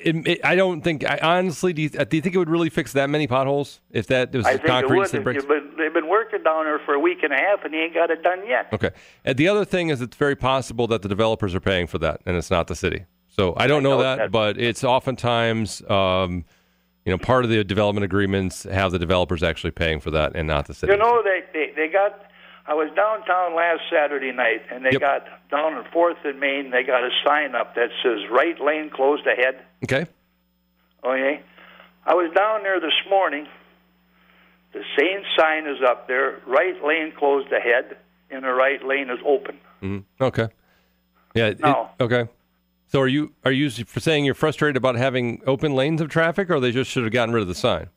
[0.03, 1.03] It, it, I don't think.
[1.09, 4.07] I honestly, do you, do you think it would really fix that many potholes if
[4.07, 5.01] that was I concrete it would.
[5.03, 5.43] instead of bricks?
[5.43, 7.79] They've been, they've been working down there for a week and a half, and they
[7.79, 8.67] ain't got it done yet.
[8.73, 8.91] Okay.
[9.23, 12.21] And the other thing is, it's very possible that the developers are paying for that,
[12.25, 13.05] and it's not the city.
[13.27, 14.31] So I don't know know that, that.
[14.31, 16.45] but it's oftentimes, um,
[17.05, 20.47] you know, part of the development agreements have the developers actually paying for that, and
[20.47, 20.93] not the city.
[20.93, 22.31] You know, they, they they got.
[22.67, 25.01] I was downtown last Saturday night, and they Yep.
[25.01, 26.71] got down on Fourth and Main.
[26.71, 30.07] They got a sign up that says "Right lane closed ahead." Okay.
[31.03, 31.41] Okay,
[32.05, 33.47] I was down there this morning.
[34.73, 36.39] The same sign is up there.
[36.47, 37.97] Right lane closed ahead,
[38.31, 39.59] and the right lane is open.
[39.83, 40.03] Mhm.
[40.19, 40.47] Okay.
[41.35, 41.47] Yeah.
[41.49, 41.89] it- No.
[41.99, 42.27] okay.
[42.87, 46.59] So are you are you saying you're frustrated about having open lanes of traffic, or
[46.59, 47.89] they just should have gotten rid of the sign?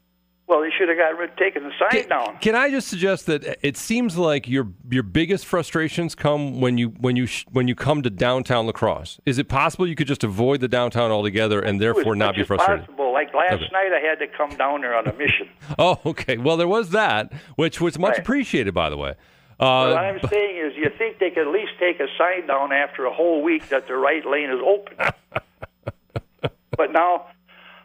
[0.49, 2.39] Well, they should have got rid, taken the sign down.
[2.39, 6.89] Can I just suggest that it seems like your your biggest frustrations come when you
[6.89, 9.21] when you sh- when you come to downtown Lacrosse?
[9.27, 12.87] Is it possible you could just avoid the downtown altogether and therefore not be frustrated?
[12.87, 13.13] Possible.
[13.13, 13.69] Like last Okay.
[13.73, 15.49] night, I had to come down there on a mission.
[15.79, 16.39] Oh, okay.
[16.39, 18.21] Well, there was that, which was much Right.
[18.21, 19.11] appreciated, by the way.
[19.61, 22.73] Uh, what I'm saying is, you think they could at least take a sign down
[22.73, 24.97] after a whole week that the right lane is open.
[26.77, 27.27] but now,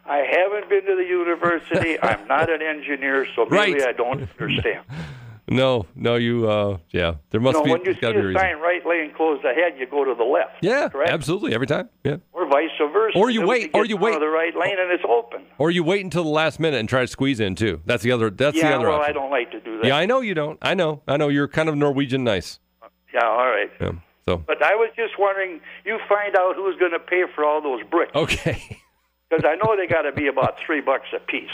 [0.06, 2.00] I haven't been to the university.
[2.02, 3.88] I'm not an engineer, so maybe Right.
[3.88, 4.84] I don't understand.
[5.48, 6.48] no, no, you.
[6.48, 7.70] Uh, yeah, there must know, be.
[7.70, 10.62] when you see a a sign right lane closed ahead, you go to the left.
[10.62, 11.10] Yeah, correct?
[11.10, 11.88] absolutely, every time.
[12.04, 12.16] Yeah.
[12.32, 13.18] Or vice versa.
[13.18, 14.18] Or you wait- or you wait.
[14.20, 15.42] the right lane and it's open.
[15.58, 17.80] Or you wait until the last minute and try to squeeze in too.
[17.86, 18.30] That's the other.
[18.30, 19.10] That's yeah, the other well, option.
[19.10, 19.86] I don't like to do that.
[19.86, 20.58] Yeah, I know you don't.
[20.60, 21.02] I know.
[21.08, 21.28] I know.
[21.28, 22.58] You're kind of Norwegian nice.
[23.12, 23.70] Yeah, all right.
[23.80, 23.92] Yeah.
[24.26, 27.60] So But I was just wondering, you find out who's going to pay for all
[27.62, 28.12] those bricks.
[28.14, 28.80] okay.
[29.36, 31.50] Because I know they got to be about three bucks a piece.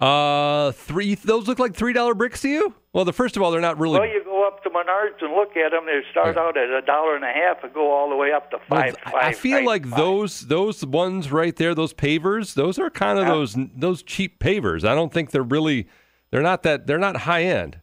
[0.00, 1.14] Uh, three.
[1.14, 2.74] Those look like three dollar bricks to you?
[2.92, 3.98] Well, the first of all, they're not really.
[3.98, 5.84] Well, you go up to Menards and look at them.
[5.84, 8.50] They start out at a dollar and a half and go all the way up
[8.52, 8.96] to Well, five.
[9.04, 9.98] I- feel five, like five.
[9.98, 14.84] those those ones right there, those pavers, those are kind of those those cheap pavers.
[14.88, 15.86] I don't think they're really.
[16.30, 16.86] They're not that.
[16.86, 17.80] They're not high end.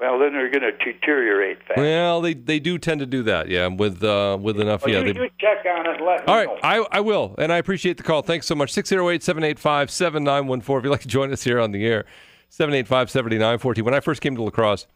[0.00, 1.76] Well, then they're going to deteriorate fast.
[1.76, 3.48] Well, they they do tend to do that.
[3.48, 4.82] Yeah, with uh with enough.
[4.82, 5.00] Well, yeah.
[5.00, 6.00] you, They, you check on it.
[6.00, 6.58] Let All right, know.
[6.62, 8.22] I, I will, and I appreciate the call.
[8.22, 8.72] Thanks so much.
[8.72, 10.78] 608 785 7914.
[10.78, 12.06] If you'd like to join us here on the air,
[12.48, 13.84] 785 7914.
[13.84, 14.86] When I first came to lacrosse,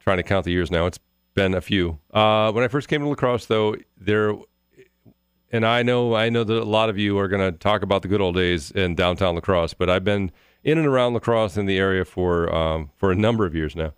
[0.00, 1.00] trying to count the years now, it's
[1.34, 1.98] been a few.
[2.12, 4.34] Uh, when I first came to lacrosse, though, there,
[5.50, 8.02] and I know, I know that a lot of you are going to talk about
[8.02, 10.30] the good old days in downtown lacrosse, but I've been
[10.66, 13.94] in and around lacrosse in the area for um, for a number of years now.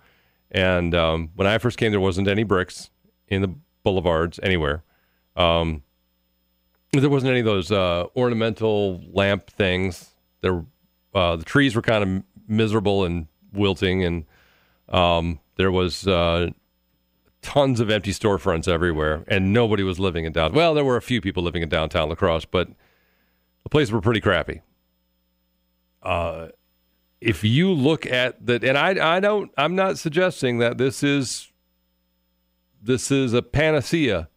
[0.50, 2.90] And um, when I first came, there wasn't any bricks
[3.26, 4.85] in the boulevards anywhere.
[5.35, 5.83] Um,
[6.92, 10.11] there wasn't any of those uh, ornamental lamp things.
[10.42, 10.64] There,
[11.14, 14.24] uh, the trees were kind of miserable and wilting, and
[14.88, 16.50] um, there was uh,
[17.40, 20.57] tons of empty storefronts everywhere, and nobody was living in downtown.
[20.57, 22.68] Well, there were a few people living in downtown Lacrosse, but
[23.62, 24.62] the places were pretty crappy.
[26.02, 26.48] Uh,
[27.20, 31.50] if you look at that, and I, I don't, I'm not suggesting that this is
[32.81, 34.28] this is a panacea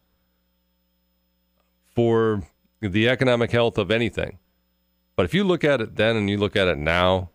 [1.94, 2.42] for
[2.80, 4.38] the economic health of anything.
[5.14, 7.30] But if you look at it then and you look at it now,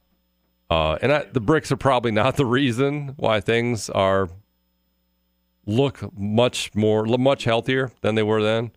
[0.70, 4.30] uh, and I, the bricks are probably not the reason why things are
[5.66, 8.72] look much more much healthier than they were then.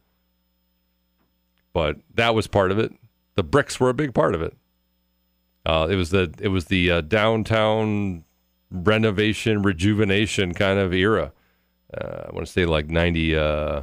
[1.72, 2.92] But that was part of it.
[3.34, 4.56] The bricks were a big part of it.
[5.70, 8.24] Uh, it was the it was the uh, downtown
[8.72, 11.32] renovation rejuvenation kind of era.
[11.96, 13.82] Uh, I want to say like 90, uh,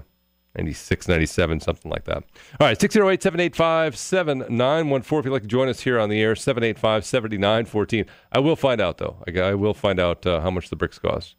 [0.58, 2.23] 96, 97, something like that.
[2.60, 5.19] All right, 608 785 7914.
[5.19, 8.06] If you'd like to join us here on the air, 785 7914.
[8.34, 9.23] I will find out, though.
[9.26, 11.36] I, I will find out uh, how much the bricks cost.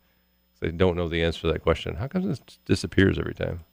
[0.63, 1.97] I don't know the answer to that question.
[1.97, 3.65] How come this disappears every time?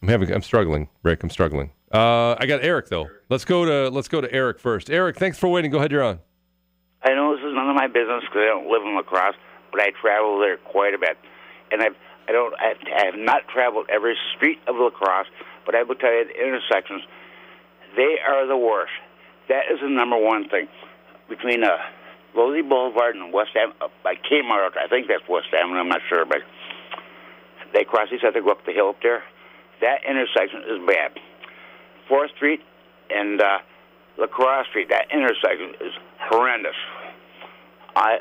[0.00, 1.22] I'm having, I'm struggling, Rick.
[1.22, 1.72] I'm struggling.
[1.92, 3.08] Uh, I got Eric though.
[3.28, 4.90] Let's go to let's go to Eric first.
[4.90, 5.70] Eric, thanks for waiting.
[5.70, 6.20] Go ahead, you're on.
[7.02, 9.34] I know this is none of my business because I don't live in Lacrosse,
[9.70, 11.18] but I travel there quite a bit,
[11.70, 11.96] and I've
[12.28, 15.26] I don't I, I have not traveled every street of Lacrosse,
[15.66, 17.02] but I will tell you the intersections,
[17.94, 18.92] they are the worst.
[19.48, 20.68] That is the number one thing
[21.28, 21.76] between uh,
[22.34, 24.78] Losey Boulevard and West uh, by Kmart.
[24.78, 25.80] I think that's West Avenue.
[25.80, 26.38] I'm not sure, but
[27.74, 29.22] they cross each other, go up the hill up there.
[29.80, 31.18] That intersection is bad.
[32.12, 32.60] Fourth Street
[33.08, 33.58] and uh,
[34.18, 34.90] Lacrosse Street.
[34.90, 36.76] That intersection is horrendous.
[37.96, 38.18] I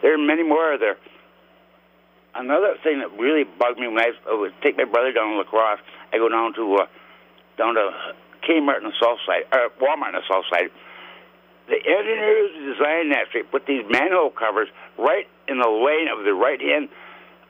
[0.00, 0.94] there are many more there.
[2.36, 5.80] Another thing that really bugged me when I, would take my brother down to Lacrosse,
[6.12, 6.86] I go down to uh,
[7.58, 7.90] down to
[8.46, 10.70] Kmart on the south side, or Walmart on the south side.
[11.66, 16.24] The engineers who designed that street put these manhole covers right in the lane of
[16.24, 16.90] the right hand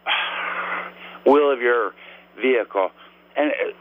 [1.26, 1.92] wheel of your
[2.40, 2.88] vehicle,
[3.36, 3.76] and it,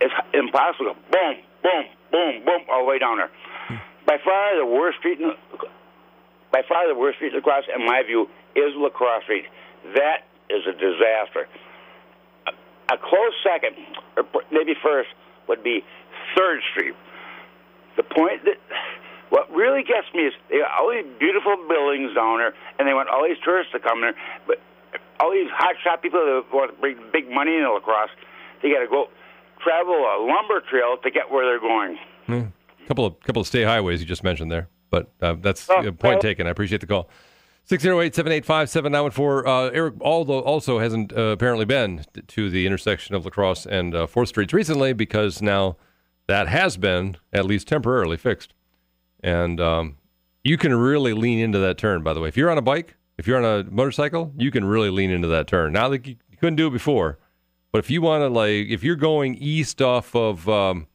[0.00, 0.94] it's impossible.
[1.10, 3.30] Boom, boom, boom, boom, all the way down there.
[4.06, 5.32] By far the worst street, in,
[6.52, 9.44] by far the worst street in Lacrosse, in my view, is Lacrosse Street.
[9.94, 11.48] That is a disaster.
[12.46, 13.74] A, a close second,
[14.16, 15.08] or maybe first,
[15.48, 15.82] would be
[16.36, 16.94] Third Street.
[17.96, 18.58] The point that
[19.30, 22.94] what really gets me is they got all these beautiful buildings down there, and they
[22.94, 24.14] want all these tourists to come there,
[24.46, 24.58] but
[25.18, 28.10] all these hotshot people that want to bring big money into lacrosse,
[28.62, 29.08] they got to go
[29.62, 31.98] travel a lumber trail to get where they're going.
[32.28, 34.68] A couple of couple of state highways you just mentioned there.
[34.90, 36.46] But uh, that's Oh, a point taken.
[36.46, 37.08] I appreciate the call.
[37.68, 39.46] 608-785-7914.
[39.46, 44.06] Uh, Eric Aldo also hasn't uh, apparently been to the intersection of Lacrosse and uh,
[44.06, 45.76] 4th Streets recently because now
[46.28, 48.54] that has been at least temporarily fixed.
[49.22, 49.96] And um,
[50.44, 52.28] you can really lean into that turn, by the way.
[52.28, 55.28] If you're on a bike, if you're on a motorcycle, you can really lean into
[55.28, 55.72] that turn.
[55.72, 57.18] Now that you couldn't do it before,
[57.76, 60.86] but if you want to like, if you're going east off of, um,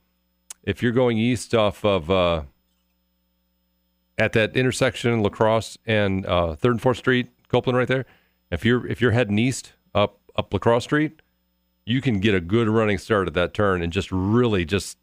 [0.63, 2.41] if you're going east off of, uh,
[4.17, 8.07] at that intersection, La Crosse and uh, Third and Fourth Street, Copeland, right there.
[8.49, 11.21] If you're if you're heading east up up La Crosse Street,
[11.85, 14.97] you can get a good running start at that turn and just really just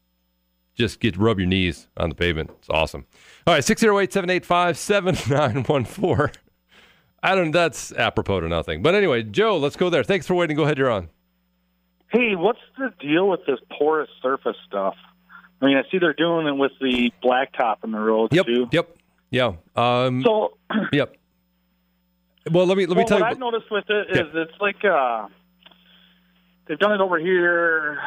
[0.75, 2.51] just get rub your knees on the pavement.
[2.59, 3.07] It's awesome.
[3.47, 6.35] All right, 608-785-7914.
[7.23, 8.83] I don't that's apropos to nothing.
[8.83, 10.03] But anyway, Joe, let's go there.
[10.03, 10.57] Thanks for waiting.
[10.57, 11.11] Go ahead, you're on.
[12.11, 14.95] Hey, what's the deal with this porous surface stuff?
[15.61, 18.47] I mean, I see they're doing it with the blacktop in the roads Yep.
[18.47, 18.69] too.
[18.73, 18.97] Yep.
[19.31, 19.53] Yeah.
[19.77, 20.57] Um So,
[20.93, 21.17] yep.
[22.51, 24.43] Well, let me let me well, tell what you I've noticed with it is Yeah.
[24.43, 25.27] it's like uh,
[26.67, 27.99] they've done it over here,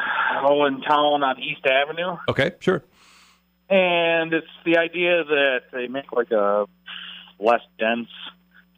[0.42, 2.82] oh, in town on East Avenue, Okay, sure.
[3.70, 6.66] and it's the idea that they make like a
[7.38, 8.08] less dense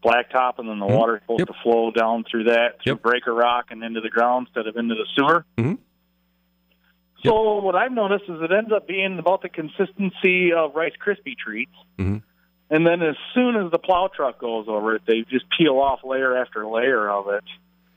[0.05, 0.99] blacktop, and then the Mhm.
[0.99, 1.49] water's supposed Yep.
[1.49, 3.03] to flow down through that through Yep.
[3.03, 5.45] breaker rock and into the ground instead of into the sewer.
[5.57, 5.79] Mhm.
[7.25, 11.37] So what I've noticed is it ends up being about the consistency of Rice Krispie
[11.39, 11.75] treats.
[11.99, 12.23] Mhm.
[12.71, 16.01] And then as soon as the plow truck goes over it, they just peel off
[16.05, 17.45] layer after layer of it.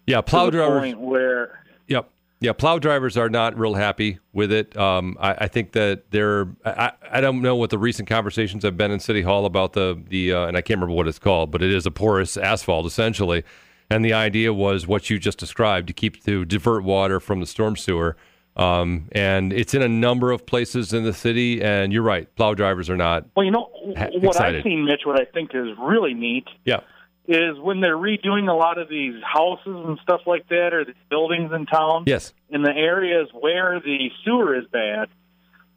[0.05, 2.09] Yeah, plow to the drivers point where Yep.
[2.39, 4.77] Yeah, plow drivers are not real happy with it.
[4.77, 6.47] Um, I, I think that they're.
[6.63, 9.99] I, I don't know what the recent conversations have been in City Hall about the
[10.07, 12.85] the, uh, and I can't remember what it's called, but it is a porous asphalt
[12.85, 13.43] essentially.
[13.89, 17.45] And the idea was what you just described to keep to divert water from the
[17.47, 18.17] storm sewer.
[18.55, 21.61] Um, and it's in a number of places in the city.
[21.63, 23.25] And you're right, plow drivers are not.
[23.35, 24.39] well, you know Ha- what.
[24.41, 25.01] I've seen, Mitch.
[25.05, 26.81] What I think is really neat Yeah.
[27.27, 30.93] Is when they're redoing a lot of these houses and stuff like that, or the
[31.09, 32.05] buildings in town.
[32.07, 32.33] Yes.
[32.49, 35.09] in the areas where the sewer is bad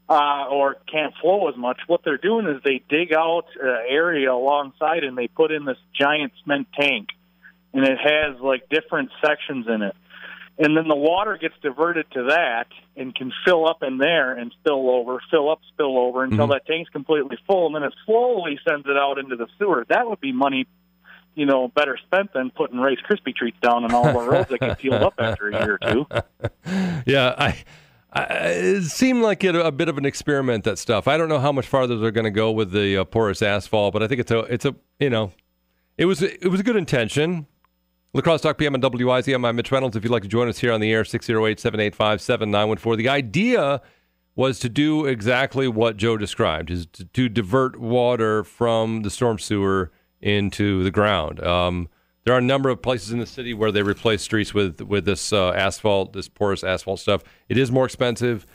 [0.08, 4.32] uh, or can't flow as much, what they're doing is they dig out an area
[4.32, 7.08] alongside and they put in this giant cement tank,
[7.72, 9.96] and it has like different sections in it.
[10.58, 14.52] And then the water gets diverted to that and can fill up in there and
[14.60, 16.50] spill over, fill up, spill over until Mhm.
[16.50, 19.86] that tank's completely full, and then it slowly sends it out into the sewer.
[19.88, 20.66] That would be money,
[21.34, 24.60] you know, better spent than putting Rice Krispie treats down on all the roads that
[24.60, 26.06] get peeled up after a year or two.
[27.06, 27.56] Yeah, I,
[28.12, 30.64] I it seemed like it a bit of an experiment.
[30.64, 31.08] That stuff.
[31.08, 33.92] I don't know how much farther they're going to go with the uh, porous asphalt,
[33.92, 35.32] but I think it's a it's a you know,
[35.96, 37.46] it was it was a good intention.
[38.12, 39.46] La Crosse Talk PM and WIZM.
[39.46, 39.96] I'm Mitch Reynolds.
[39.96, 42.96] If you'd like to join us here on the air, 608-785-7914.
[42.96, 43.80] The idea
[44.34, 49.38] was to do exactly what Joe described, is to, to divert water from the storm
[49.38, 51.44] sewer into the ground.
[51.44, 51.88] Um,
[52.24, 55.04] there are a number of places in the city where they replace streets with with
[55.04, 57.22] this uh, asphalt, this porous asphalt stuff.
[57.48, 58.46] It is more expensive.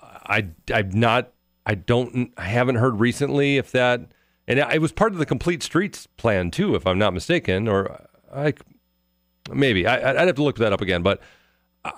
[0.00, 1.32] I I'm not.
[1.64, 2.32] I don't.
[2.36, 4.00] I haven't heard recently if that.
[4.48, 7.66] And it was part of the complete streets plan too, if I'm not mistaken.
[7.66, 8.54] Or I
[9.52, 11.20] maybe I, I'd have to look that up again, but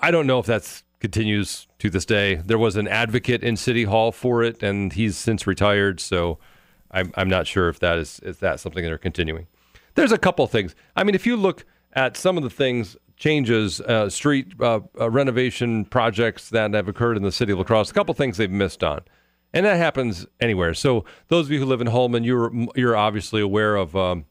[0.01, 2.35] I don't know if that continues to this day.
[2.35, 5.99] There was an advocate in City Hall for it, and he's since retired.
[5.99, 6.39] So
[6.91, 9.47] I'm I'm not sure if that is if that's something they're continuing.
[9.95, 10.75] There's a couple things.
[10.95, 15.09] I mean, if you look at some of the things, changes, uh, street uh, uh,
[15.09, 18.49] renovation projects that have occurred in the city of La Crosse, a couple things they've
[18.49, 19.01] missed on,
[19.53, 20.73] and that happens anywhere.
[20.73, 24.25] So those of you who live in Holmen, you're you're obviously aware of um,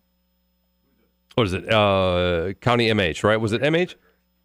[1.35, 3.37] what is it, uh, County MH, right?
[3.37, 3.94] Was it MH?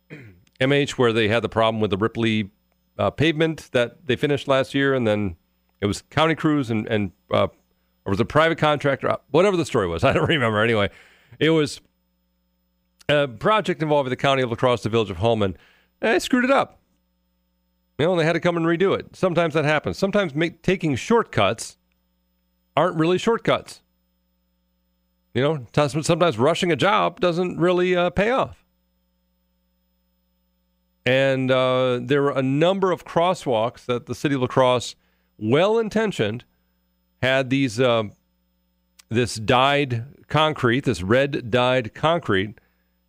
[0.61, 2.51] MH, where they had the problem with the Ripley
[2.97, 5.35] uh, pavement that they finished last year, and then
[5.81, 7.47] it was county crews and and uh,
[8.05, 9.09] or was a private contractor?
[9.09, 10.61] Uh, Whatever the story was, I don't remember.
[10.61, 10.89] Anyway,
[11.39, 11.81] it was
[13.09, 15.57] a project involving the county of La Crosse, the village of Holmen.
[15.99, 16.79] They screwed it up.
[17.97, 19.15] You know, and they had to come and redo it.
[19.15, 19.97] Sometimes that happens.
[19.97, 21.77] Sometimes make, taking shortcuts
[22.75, 23.81] aren't really shortcuts.
[25.33, 28.63] You know, sometimes sometimes rushing a job doesn't really uh, pay off.
[31.05, 34.95] And uh, there were a number of crosswalks that the city of La Crosse,
[35.37, 36.45] well intentioned,
[37.23, 38.03] had these uh,
[39.07, 42.59] this dyed concrete, this red dyed concrete,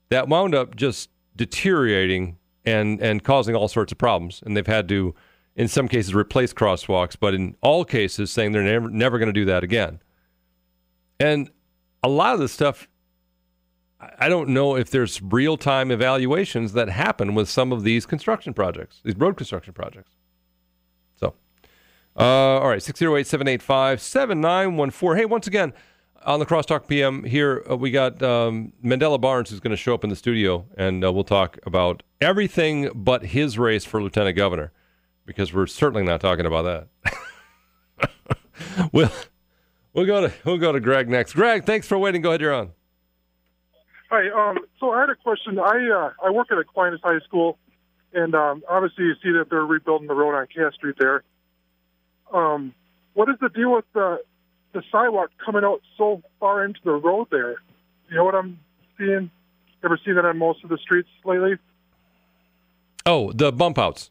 [0.08, 4.40] that wound up just deteriorating and and causing all sorts of problems.
[4.46, 5.16] And they've had to,
[5.56, 9.40] in some cases, replace crosswalks, but in all cases, saying they're never never going to
[9.40, 9.98] do that again.
[11.18, 11.50] And
[12.04, 12.86] a lot of the stuff,
[14.20, 18.54] I don't know if there's real time evaluations that happen with some of these construction
[18.54, 20.12] projects, these road construction projects.
[22.16, 25.16] Uh, all right, 608 785 7914.
[25.16, 25.72] Hey, once again,
[26.24, 29.94] on the Crosstalk PM here, uh, we got um, Mandela Barnes who's going to show
[29.94, 34.36] up in the studio, and uh, we'll talk about everything but his race for lieutenant
[34.36, 34.72] governor,
[35.26, 38.10] because we're certainly not talking about that.
[38.92, 39.10] we'll,
[39.92, 41.32] we'll, go to, we'll go to Greg next.
[41.32, 42.22] Greg, thanks for waiting.
[42.22, 42.70] Go ahead, you're on.
[44.10, 44.28] Hi.
[44.30, 45.58] Um, so I had a question.
[45.58, 47.58] I uh, I work at Aquinas High School,
[48.12, 51.24] and um, obviously you see that they're rebuilding the road on Cass Street there.
[52.34, 52.74] Um,
[53.14, 54.20] what is the deal with the
[54.72, 57.56] the sidewalk coming out so far into the road there?
[58.10, 58.58] You know what I'm
[58.98, 59.30] seeing?
[59.84, 61.56] Ever seen that on most of the streets lately?
[63.06, 64.10] Oh, the bump outs.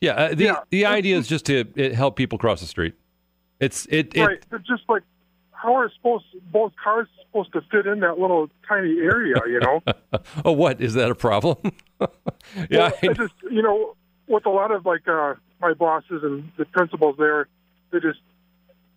[0.00, 0.60] Yeah, uh, the Yeah.
[0.70, 2.94] the idea is just to it, help people cross the street.
[3.58, 4.44] It's it, it right.
[4.50, 5.02] They're just like
[5.50, 9.34] how are supposed both cars supposed to fit in that little tiny area?
[9.46, 9.82] You know.
[10.44, 11.56] oh, what is that a problem?
[12.00, 12.06] yeah,
[12.70, 13.96] Well, I just you know,
[14.28, 17.48] with a lot of like uh, my bosses and the principals there,
[17.90, 18.20] they just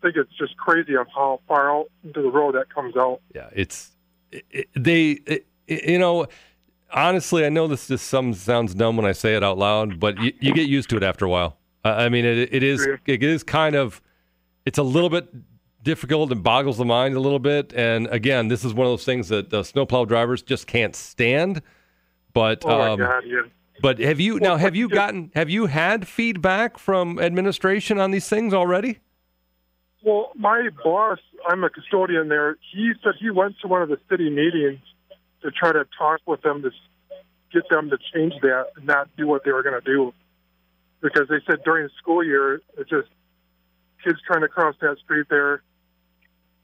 [0.02, 3.20] think it's just crazy of how far out into the road that comes out.
[3.34, 3.92] yeah, it's
[4.32, 6.28] it, it- they it, you know
[6.94, 10.20] honestly, I know this just some sounds dumb when I say it out loud, but
[10.22, 11.58] you, you get used to it after a while.
[11.84, 14.02] I I mean, it, it is it is kind of
[14.66, 15.30] it's a little bit
[15.84, 17.74] difficult and boggles the mind a little bit.
[17.74, 21.62] And again, this is one of those things that the snowplow drivers just can't stand.
[22.34, 23.24] But Oh my um, God!
[23.26, 23.42] Yeah.
[23.82, 28.28] But have you now have you gotten have you had feedback from administration on these
[28.28, 29.00] things already?
[30.04, 32.58] Well, my boss, I'm a custodian there.
[32.74, 34.80] He said he went to one of the city meetings
[35.44, 36.72] to try to talk with them to
[37.54, 40.14] get them to change that and not do what they were going to do.
[41.02, 43.10] Because they said during the school year, it's just
[44.04, 45.62] kids trying to cross that street there.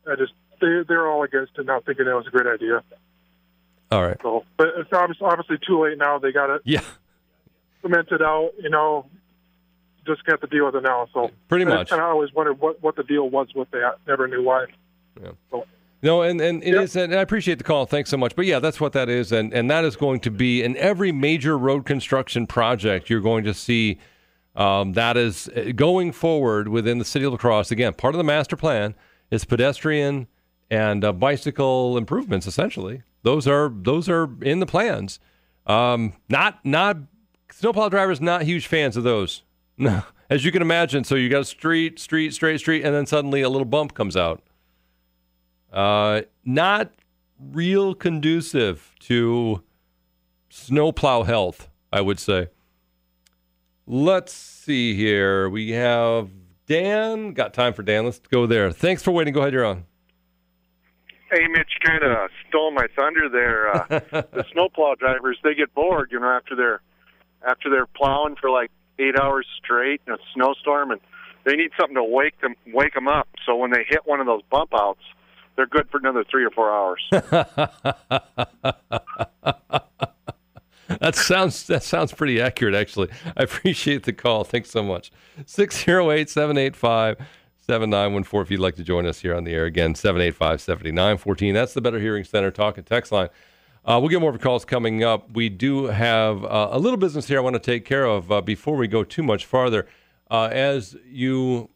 [0.10, 2.84] I just they they're all against it now, thinking it was a great idea.
[3.92, 4.18] All right.
[4.22, 6.20] So, but it's obviously, obviously too late now.
[6.20, 6.82] They got it Yeah.
[7.82, 8.52] Cemented out.
[8.60, 9.06] You know,
[10.06, 11.08] just got to deal with it now.
[11.14, 11.90] So Pretty much.
[11.90, 13.98] kind of always wondered what what the deal was with that.
[14.08, 14.66] Never knew why.
[15.22, 15.32] Yeah.
[15.52, 15.66] So,
[16.04, 17.86] No, and, and it is, and I appreciate the call.
[17.86, 18.36] Thanks so much.
[18.36, 21.12] But yeah, that's what that is, and and that is going to be in every
[21.12, 23.10] major road construction project.
[23.10, 24.00] You're going to see
[24.56, 27.72] um, that is uh, going forward within the city of La Crosse.
[27.72, 28.96] Again, part of the master plan
[29.32, 30.28] is pedestrian
[30.70, 32.48] and uh, bicycle improvements.
[32.48, 35.20] Essentially, those are those are in the plans.
[35.66, 36.98] Um, not not
[37.52, 39.44] snowplow drivers not huge fans of those.
[39.80, 41.04] No, as you can imagine.
[41.04, 44.18] So you got a street, street, straight street, and then suddenly a little bump comes
[44.18, 44.42] out.
[45.72, 46.94] Uh, not
[47.40, 49.62] real conducive to
[50.50, 52.48] snowplow health, I would say.
[53.86, 55.48] Let's see here.
[55.48, 56.30] We have
[56.66, 57.34] Dan.
[57.34, 58.06] Got time for Dan.
[58.06, 58.72] Let's go there.
[58.72, 59.34] Thanks for waiting.
[59.34, 59.54] Go ahead.
[59.54, 59.86] You're on.
[61.32, 63.70] Hey, Mitch, kind of stole my thunder there.
[63.70, 63.88] Uh,
[64.32, 66.82] the snowplow drivers they get bored, you know, after they're
[67.48, 68.70] after they're plowing for like
[69.00, 71.02] eight hours straight in a snowstorm, and
[71.46, 73.28] they need something to wake them wake them up.
[73.46, 75.02] So when they hit one of those bump outs,
[75.56, 77.02] they're good for another three or four hours.
[81.00, 83.10] that sounds that sounds pretty accurate, actually.
[83.36, 84.44] I appreciate the call.
[84.44, 85.12] Thanks so much.
[85.46, 87.18] 608 785
[87.62, 89.66] 7914 if you'd like to join us here on the air.
[89.66, 91.54] Again, 785 7914.
[91.54, 93.30] That's the Better Hearing Center talk and text line.
[93.88, 95.32] Uh, we'll get more of calls coming up.
[95.32, 98.42] We do have uh, a little business here I want to take care of uh,
[98.42, 99.88] before we go too much farther.
[100.30, 101.70] Uh, as you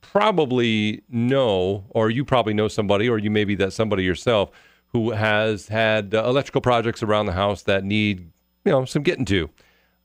[0.00, 4.52] probably know, or you probably know somebody, or you may be that somebody yourself
[4.88, 8.30] who has had uh, electrical projects around the house that need,
[8.64, 9.50] you know, some getting to.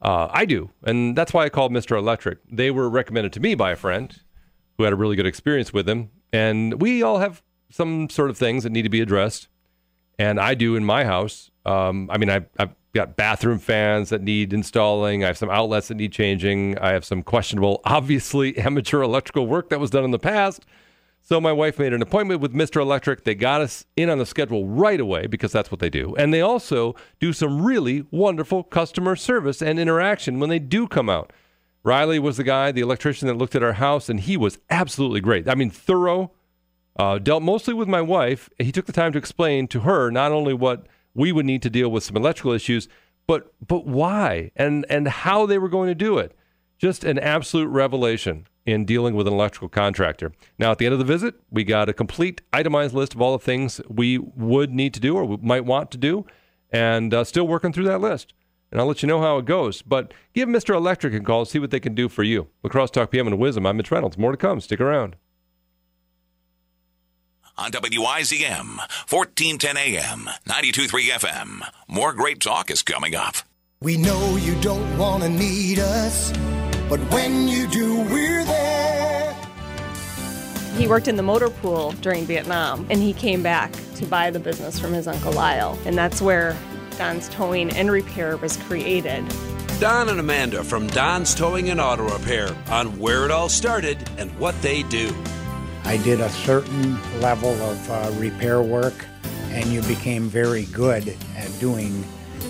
[0.01, 1.97] Uh, I do, and that's why I called Mr.
[1.97, 2.39] Electric.
[2.49, 4.19] They were recommended to me by a friend
[4.77, 8.37] who had a really good experience with them, and we all have some sort of
[8.37, 9.49] things that need to be addressed.
[10.19, 11.51] And I do in my house.
[11.65, 15.23] Um, I mean, I've, I've got bathroom fans that need installing.
[15.23, 16.77] I have some outlets that need changing.
[16.79, 20.65] I have some questionable, obviously amateur electrical work that was done in the past.
[21.21, 22.81] So my wife made an appointment with Mr.
[22.81, 23.25] Electric.
[23.25, 26.15] They got us in on the schedule right away because that's what they do.
[26.15, 31.09] And they also do some really wonderful customer service and interaction when they do come
[31.09, 31.33] out.
[31.83, 35.19] Riley was the guy, the electrician that looked at our house, and he was absolutely
[35.19, 35.49] great.
[35.49, 36.31] I mean, thorough,
[36.97, 38.49] uh, dealt mostly with my wife.
[38.59, 41.69] He took the time to explain to her not only what we would need to
[41.69, 42.87] deal with some electrical issues,
[43.27, 46.35] but but why and and how they were going to do it.
[46.77, 50.31] Just an absolute revelation in dealing with an electrical contractor.
[50.59, 53.31] Now, at the end of the visit, we got a complete itemized list of all
[53.37, 56.25] the things we would need to do or might want to do,
[56.69, 58.33] and uh, still working through that list.
[58.69, 59.81] And I'll let you know how it goes.
[59.81, 60.75] But give Mr.
[60.75, 62.49] Electric a call, see what they can do for you.
[62.63, 63.65] La Crosse Talk PM and WIZM.
[63.65, 64.17] I'm Mitch Reynolds.
[64.17, 64.59] More to come.
[64.59, 65.15] Stick around.
[67.57, 68.77] On WIZM,
[69.09, 71.67] 1410 AM, 92.3 FM.
[71.87, 73.37] More great talk is coming up.
[73.81, 76.31] We know you don't want to need us,
[76.89, 79.35] but when you do, we're there.
[80.77, 84.39] He worked in the motor pool during Vietnam, and he came back to buy the
[84.39, 85.77] business from his uncle Lyle.
[85.85, 86.55] And that's where
[86.97, 89.27] Don's Towing and Repair was created.
[89.79, 94.31] Don and Amanda from Don's Towing and Auto Repair on where it all started and
[94.39, 95.13] what they do.
[95.87, 99.05] I did a certain level of uh, repair work,
[99.51, 102.03] and you became very good at doing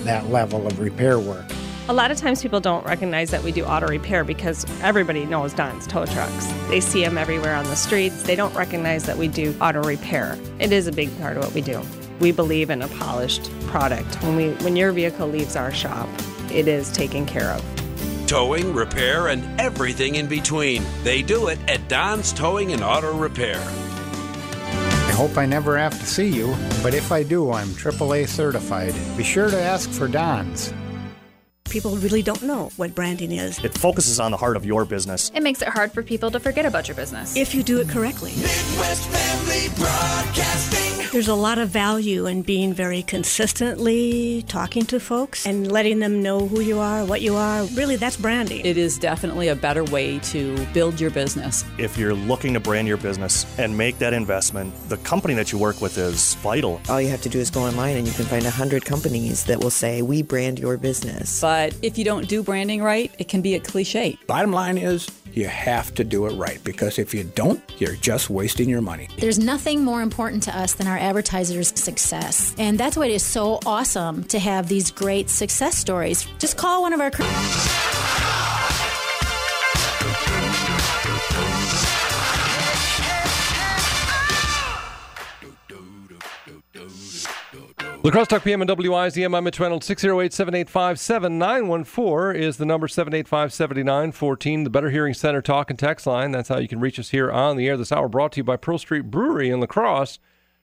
[0.05, 1.45] that level of repair work.
[1.88, 5.53] A lot of times people don't recognize that we do auto repair because everybody knows
[5.53, 6.47] Don's tow trucks.
[6.67, 8.23] They see them everywhere on the streets.
[8.23, 10.35] They don't recognize that we do auto repair.
[10.57, 11.79] It is a big part of what we do.
[12.19, 14.15] We believe in a polished product.
[14.23, 16.09] When we when your vehicle leaves our shop,
[16.51, 17.86] it is taken care of.
[18.28, 20.84] Towing, repair, and everything in between.
[21.03, 23.55] They do it at Don's Towing and Auto Repair.
[23.55, 26.53] I hope I never have to see you,
[26.84, 28.93] but if I do, I'm AAA certified.
[29.15, 30.73] Be sure to ask for Don's.
[31.69, 33.63] People really don't know what branding is.
[33.63, 35.32] It focuses on the heart of your business.
[35.34, 37.36] It makes it hard for people to forget about your business.
[37.38, 38.32] If you do it correctly.
[38.32, 40.86] Midwest Family Broadcasting.
[41.11, 46.21] There's a lot of value in being very consistently talking to folks and letting them
[46.21, 47.63] know who you are, what you are.
[47.75, 48.65] Really, that's branding.
[48.65, 51.63] It is definitely a better way to build your business.
[51.77, 55.57] If you're looking to brand your business and make that investment, the company that you
[55.57, 56.81] work with is vital.
[56.89, 59.59] All you have to do is go online and you can find 100 companies that
[59.59, 61.39] will say, We brand your business.
[61.39, 64.17] But if you don't do branding right, it can be a cliche.
[64.27, 68.29] Bottom line is, you have to do it right because if you don't, you're just
[68.29, 69.07] wasting your money.
[69.19, 72.55] There's nothing more important to us than our advertisers' success.
[72.57, 76.27] And that's why it is so awesome to have these great success stories.
[76.39, 77.11] Just call one of our.
[88.07, 89.35] La Crosse Talk PM and WIZM.
[89.35, 89.85] I'm Mitch Reynolds.
[89.85, 94.63] 608 785 7914 is the number 785 7914.
[94.63, 96.31] The Better Hearing Center talk and text line.
[96.31, 98.07] That's how you can reach us here on the air this hour.
[98.07, 100.19] Brought to you by Pearl Street Brewery in La Crosse.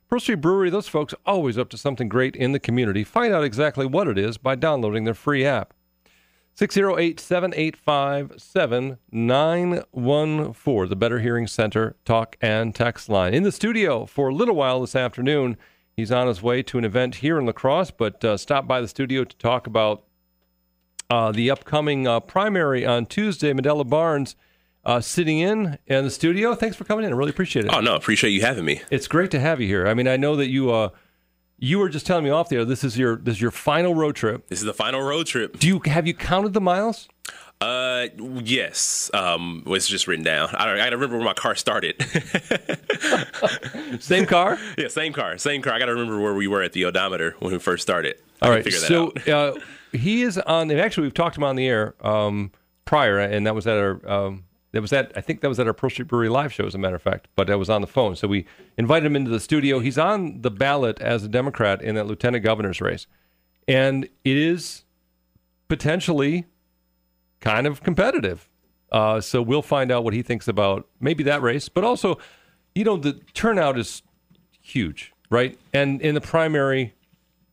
[0.08, 3.04] Pearl Street Brewery, those folks always up to something great in the community.
[3.04, 5.74] Find out exactly what it is by downloading their free app.
[6.56, 13.34] 608 785 7914, the Better Hearing Center talk and text line.
[13.34, 15.56] In the studio for a little while this afternoon,
[15.96, 18.80] he's on his way to an event here in La Crosse, but uh, stopped by
[18.80, 20.04] the studio to talk about
[21.10, 23.52] uh, the upcoming uh, primary on Tuesday.
[23.52, 24.36] Mandela Barnes
[24.86, 26.54] uh, sitting in in the studio.
[26.54, 27.12] Thanks for coming in.
[27.12, 27.74] I really appreciate it.
[27.74, 28.82] Oh no, appreciate you having me.
[28.90, 29.86] It's great to have you here.
[29.86, 30.90] I mean, I know that you uh,
[31.58, 32.64] you were just telling me off the air.
[32.64, 34.48] This is your this is your final road trip.
[34.48, 35.58] This is the final road trip.
[35.58, 37.08] Do you have you counted the miles?
[37.60, 38.08] Uh,
[38.42, 39.10] yes.
[39.14, 40.50] Um, was just written down.
[40.54, 40.74] I don't.
[40.74, 41.96] I gotta remember where my car started.
[44.00, 44.58] same car?
[44.76, 45.38] yeah, same car.
[45.38, 45.72] Same car.
[45.72, 48.16] I gotta remember where we were at the odometer when we first started.
[48.42, 48.70] All right.
[48.70, 49.58] So uh,
[49.92, 50.70] he is on.
[50.72, 52.50] Actually, we've talked to him on the air um,
[52.84, 54.06] prior, and that was at our.
[54.06, 54.44] Um,
[54.74, 56.74] that was at I think that was at our Pearl Street Brewery live show, as
[56.74, 57.28] a matter of fact.
[57.36, 58.44] But that was on the phone, so we
[58.76, 59.78] invited him into the studio.
[59.78, 63.06] He's on the ballot as a Democrat in that lieutenant governor's race,
[63.68, 64.84] and it is
[65.68, 66.46] potentially
[67.40, 68.48] kind of competitive.
[68.90, 72.18] Uh, so we'll find out what he thinks about maybe that race, but also,
[72.74, 74.02] you know, the turnout is
[74.60, 75.58] huge, right?
[75.72, 76.94] And in the primary,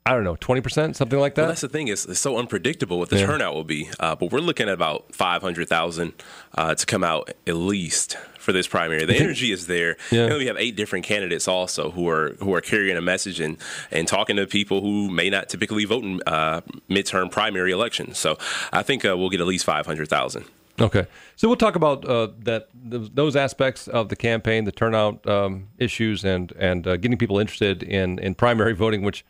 [0.03, 1.43] I don't know, twenty percent, something like that.
[1.43, 3.27] Well, that's the thing; it's, it's so unpredictable what the Yeah.
[3.27, 3.89] turnout will be.
[3.99, 6.13] Uh, but we're looking at about five hundred thousand
[6.55, 9.05] uh, to come out at least for this primary.
[9.05, 9.97] The energy is there.
[10.09, 10.25] Yeah.
[10.25, 13.57] And we have eight different candidates also who are who are carrying a message and
[13.91, 18.17] and talking to people who may not typically vote in uh, midterm primary elections.
[18.17, 18.39] So
[18.73, 20.45] I think uh, we'll get at least five hundred thousand.
[20.79, 25.67] Okay, so we'll talk about uh, that those aspects of the campaign, the turnout um,
[25.77, 29.03] issues, and and uh, getting people interested in in primary voting.
[29.03, 29.23] Which,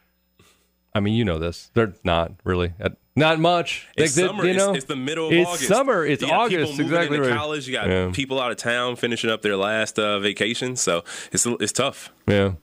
[0.94, 3.88] I mean, you know this, they're not really at, not much.
[3.96, 5.42] It's They- they- You know, it's, the middle of August.
[5.42, 5.68] it's August.
[5.68, 6.06] summer.
[6.06, 6.80] It's August.
[6.80, 7.38] Exactly into right.
[7.38, 7.68] college.
[7.68, 8.10] You got Yeah.
[8.14, 10.76] people out of town finishing up their last uh, vacation.
[10.76, 12.12] So it's it's tough.
[12.28, 12.54] Yeah,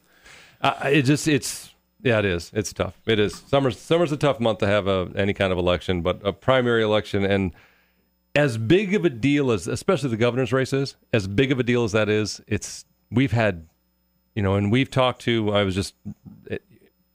[0.61, 2.51] uh, it just it's yeah, it is.
[2.55, 2.95] It's tough.
[3.07, 3.35] It is.
[3.49, 6.83] Summer's summer's a tough month to have a, any kind of election, but a primary
[6.83, 7.53] election and
[8.37, 11.63] as big of a deal as especially the governor's race is, as big of a
[11.63, 13.67] deal as that is, it's we've had,
[14.35, 15.51] you know, and we've talked to.
[15.53, 15.95] I was just.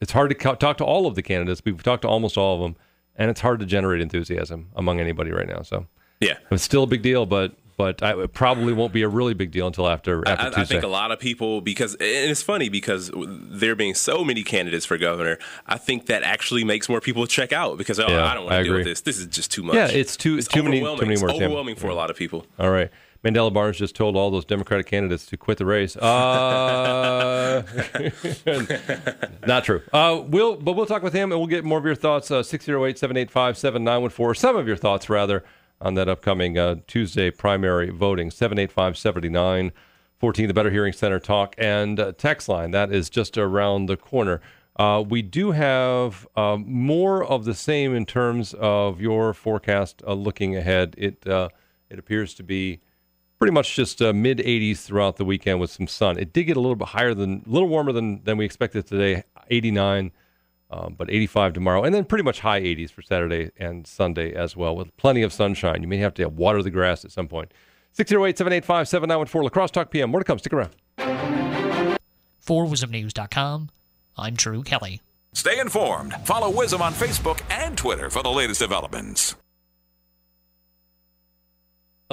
[0.04, 1.62] It, it's hard to co- talk to all of the candidates.
[1.66, 2.76] We've talked to almost all of them,
[3.16, 5.62] and it's hard to generate enthusiasm among anybody right now.
[5.62, 5.88] So
[6.20, 6.38] Yeah.
[6.52, 9.50] it's still a big deal, but but I, it probably won't be a really big
[9.52, 12.70] deal until after after I, I think a lot of people because and it's funny
[12.70, 17.26] because there being so many candidates for governor, I think that actually makes more people
[17.26, 19.02] check out because oh, Yeah, I don't want to deal with this.
[19.02, 19.76] This is just too much.
[19.76, 21.34] Yeah, it's too it's too many too many words.
[21.40, 21.46] yeah.
[21.46, 22.46] overwhelming for a lot of people.
[22.60, 22.92] All right.
[23.24, 25.96] Mandela Barnes just told all those Democratic candidates to quit the race.
[25.96, 27.64] Uh,
[29.48, 29.82] not true.
[29.94, 32.30] Uh, we'll, but we'll talk with him and we'll get more of your thoughts.
[32.30, 34.40] Uh, 608 785 7914.
[34.40, 35.44] Some of your thoughts, rather,
[35.80, 38.30] on that upcoming uh, Tuesday primary voting.
[38.30, 39.72] 785 7914.
[40.24, 42.72] 14, the Better Hearing Center talk and uh, text line.
[42.72, 44.40] That is just around the corner.
[44.78, 50.14] Uh, we do have uh, more of the same in terms of your forecast uh,
[50.14, 50.96] looking ahead.
[50.98, 51.50] It uh,
[51.90, 52.80] it appears to be
[53.44, 56.18] pretty much just uh, mid 80s throughout the weekend with some sun.
[56.18, 58.88] It did get a little bit higher than, a little warmer than than we expected
[58.88, 60.14] today, 89,
[60.72, 64.56] um, but 85 tomorrow, and then pretty much high 80s for Saturday and Sunday as
[64.56, 65.82] well, with plenty of sunshine.
[65.82, 67.54] You may have to water the grass at some point.
[67.92, 70.10] 608 785 7914 La Crosse Talk PM.
[70.10, 70.40] More to come.
[70.40, 70.74] Stick around.
[72.40, 73.72] For WIZMNews.com,
[74.16, 75.02] I'm Drew Kelly.
[75.34, 76.14] Stay informed.
[76.24, 79.36] Follow WIZM on Facebook and Twitter for the latest developments.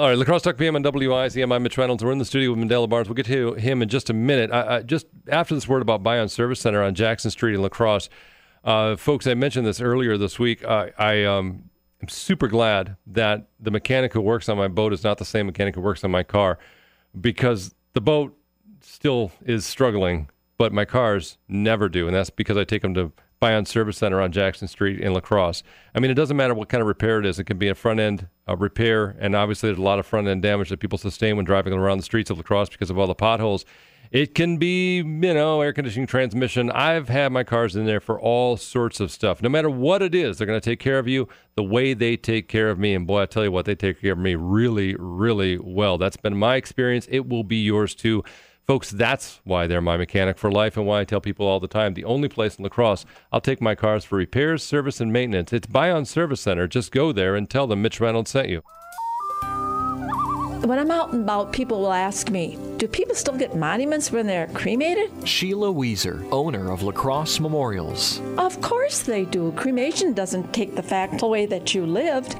[0.01, 1.53] All right, La Crosse Talk PM on WIZM.
[1.53, 2.03] I'm Mitch Reynolds.
[2.03, 3.07] We're in the studio with Mandela Barnes.
[3.07, 4.49] We'll get to him in just a minute.
[4.51, 7.69] I, I, just after this word about Bion Service Center on Jackson Street in La
[7.69, 8.09] Crosse,
[8.63, 10.63] uh, folks, I mentioned this earlier this week.
[10.65, 11.69] Uh, I um,
[12.01, 15.45] am super glad that the mechanic who works on my boat is not the same
[15.45, 16.57] mechanic who works on my car
[17.21, 18.35] because the boat
[18.79, 22.07] still is struggling, but my cars never do.
[22.07, 23.11] And that's because I take them to
[23.41, 25.63] Bion Service Center on Jackson Street in La Crosse.
[25.95, 27.39] I mean, it doesn't matter what kind of repair it is.
[27.39, 30.27] It can be a front end uh, repair, and obviously there's a lot of front
[30.27, 32.99] end damage that people sustain when driving around the streets of La Crosse because of
[32.99, 33.65] all the potholes.
[34.11, 36.69] It can be, you know, air conditioning, transmission.
[36.69, 39.41] I've had my cars in there for all sorts of stuff.
[39.41, 42.17] No matter what it is, they're going to take care of you the way they
[42.17, 42.93] take care of me.
[42.93, 45.97] And boy, I tell you what, they take care of me really, really well.
[45.97, 47.07] That's been my experience.
[47.09, 48.21] It will be yours too.
[48.67, 51.67] Folks, that's why they're my mechanic for life and why I tell people all the
[51.67, 55.11] time the only place in La Crosse I'll take my cars for repairs, service, and
[55.11, 55.51] maintenance.
[55.51, 56.67] It's Bion Service Center.
[56.67, 58.61] Just go there and tell them Mitch Reynolds sent you.
[60.63, 64.27] When I'm out and about, people will ask me, do people still get monuments when
[64.27, 65.27] they're cremated?
[65.27, 68.21] Sheila Weezer, owner of La Crosse Memorials.
[68.37, 69.51] Of course they do.
[69.53, 72.35] Cremation doesn't take the fact away that you lived.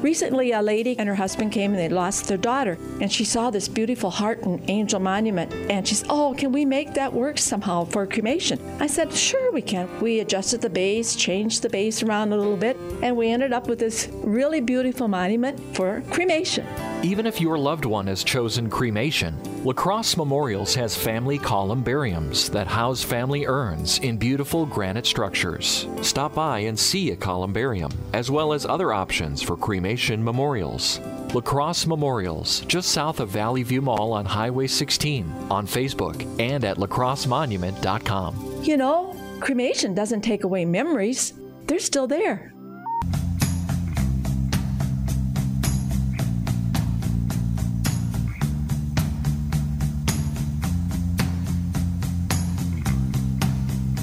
[0.00, 3.50] Recently, a lady and her husband came and they lost their daughter, and she saw
[3.50, 5.52] this beautiful heart and angel monument.
[5.68, 8.60] And she said, Oh, can we make that work somehow for cremation?
[8.78, 9.88] I said, Sure, we can.
[10.00, 13.66] We adjusted the base, changed the base around a little bit, and we ended up
[13.66, 16.64] with this really beautiful monument for cremation.
[17.02, 22.68] Even if your loved one has chosen cremation, La Crosse Memorials has family columbariums that
[22.68, 25.88] house family urns in beautiful granite structures.
[26.00, 31.00] Stop by and see a columbarium, as well as other options for cremation memorials.
[31.34, 36.64] La Crosse Memorials, just south of Valley View Mall on Highway 16, on Facebook, and
[36.64, 38.62] at lacrossemonument.com.
[38.62, 41.34] You know, cremation doesn't take away memories,
[41.66, 42.54] they're still there.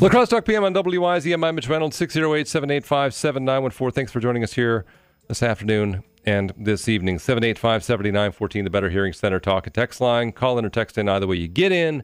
[0.05, 1.43] La Crosse Talk PM on WIZM.
[1.43, 3.91] I'm Mitch Reynolds, 608 785 7914.
[3.91, 4.85] Thanks for joining us here
[5.27, 7.17] this afternoon and this evening.
[7.17, 10.31] 785 7914, the Better Hearing Center talk and text line.
[10.31, 12.03] Call in or text in either way you get in.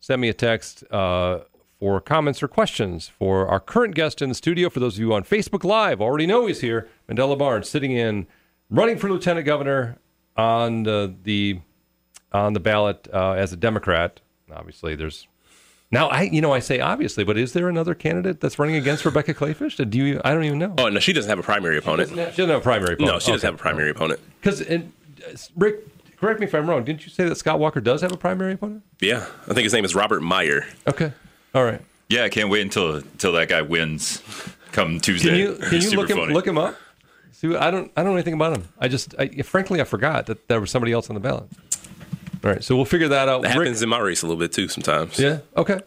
[0.00, 1.40] Send me a text uh,
[1.78, 4.70] for comments or questions for our current guest in the studio.
[4.70, 6.88] For those of you on Facebook Live, already know he's here.
[7.06, 8.26] Mandela Barnes sitting in,
[8.70, 9.98] running for lieutenant governor
[10.38, 11.60] on the, the
[12.32, 14.22] on the ballot uh, as a Democrat.
[14.50, 15.28] Obviously, there's
[15.92, 19.04] now, I you know I say obviously, but is there another candidate that's running against
[19.04, 19.88] Rebecca Kleefisch?
[19.88, 20.20] Do you?
[20.24, 20.74] I don't even know.
[20.78, 22.08] Oh no, she doesn't have a primary opponent.
[22.08, 23.12] She doesn't have a primary opponent.
[23.12, 24.18] No, she doesn't have a primary opponent.
[24.40, 24.80] Because uh,
[25.54, 25.80] Rick,
[26.16, 26.82] correct me if I'm wrong.
[26.82, 28.82] Didn't you say that Scott Walker does have a primary opponent?
[29.00, 30.66] Yeah, I think his name is Robert Meyer.
[30.88, 31.12] Okay,
[31.54, 31.82] all right.
[32.08, 34.22] Yeah, I can't wait until until that guy wins
[34.72, 35.28] come Tuesday.
[35.28, 36.32] Can you can you look him funny.
[36.32, 36.74] look him up?
[37.32, 38.68] See, I don't I don't know anything about him.
[38.78, 41.50] I just I, frankly I forgot that there was somebody else on the ballot.
[42.44, 43.42] All right, so we'll figure that out.
[43.42, 45.18] That Rick- happens in my race a little bit too sometimes.
[45.18, 45.38] Yeah.
[45.56, 45.80] Okay.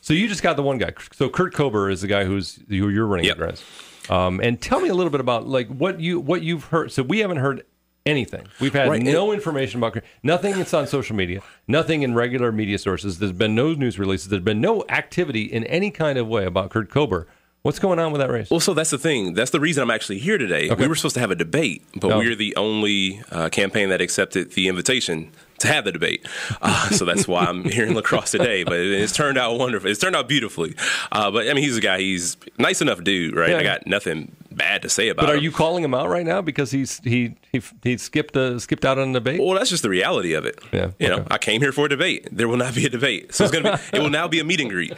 [0.00, 0.92] So you just got the one guy.
[1.12, 3.62] So Kurt Kober is the guy who's who you're running against.
[4.10, 6.90] Um, and tell me a little bit about like what you what you've heard.
[6.90, 7.64] So we haven't heard
[8.04, 8.48] anything.
[8.60, 10.56] We've had Right, no information about Kurt- nothing.
[10.56, 11.40] That's on social media.
[11.68, 13.20] Nothing in regular media sources.
[13.20, 14.28] There's been no news releases.
[14.28, 17.28] There's been no activity in any kind of way about Kurt Kober.
[17.62, 18.50] What's going on with that race?
[18.50, 19.34] Well, so that's the thing.
[19.34, 20.68] That's the reason I'm actually here today.
[20.68, 20.82] Okay.
[20.82, 22.18] We were supposed to have a debate, but Oh.
[22.18, 25.30] we're the only uh, campaign that accepted the invitation
[25.62, 26.26] to have the debate.
[26.60, 28.62] Uh, so that's why I'm here in La Crosse today.
[28.64, 29.90] But it- it's turned out wonderful.
[29.90, 30.74] It's turned out beautifully.
[31.10, 31.98] Uh, but I mean, he's a guy.
[31.98, 33.50] He's nice enough dude, right?
[33.50, 33.58] Yeah.
[33.58, 35.26] I got nothing bad to say about him.
[35.28, 35.44] But are him.
[35.44, 38.98] you calling him out right now because he's he he he skipped uh, skipped out
[38.98, 39.40] on a debate?
[39.40, 40.58] Well, that's just the reality of it.
[40.72, 40.90] Yeah.
[40.98, 42.28] You know, I came here for a debate.
[42.30, 43.34] There will not be a debate.
[43.34, 43.96] So it's gonna be.
[43.98, 44.92] it will now be a meet and greet.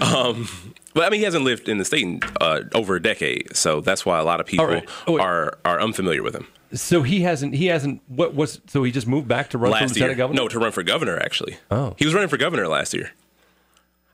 [0.00, 0.48] Um,
[0.94, 3.80] but I mean, he hasn't lived in the state in, uh, over a decade, so
[3.80, 4.88] that's why a lot of people right.
[5.06, 6.46] Oh, are are unfamiliar with him.
[6.72, 9.80] So he hasn't he hasn't what was so he just moved back to run for
[9.80, 10.42] last lieutenant year, governor?
[10.42, 11.18] no, to run for governor.
[11.18, 11.94] Actually, Oh.
[11.98, 13.10] he was running for governor last year.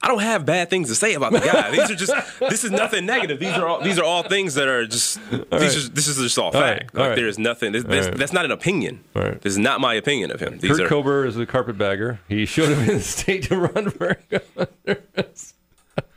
[0.03, 1.71] I don't have bad things to say about the guy.
[1.71, 3.41] These are just this is nothing negative.
[3.41, 5.41] These are all these are all things that are just right.
[5.53, 6.93] are, this is just all All fact.
[6.93, 7.17] right, Like right.
[7.17, 7.73] there is nothing.
[7.73, 8.07] This, this.
[8.15, 9.03] That's not an opinion.
[9.15, 9.41] Right.
[9.41, 10.59] This is not my opinion of him.
[10.59, 12.21] These Kurt are Kober is a carpetbagger.
[12.29, 14.69] He showed up in the state to run for governor.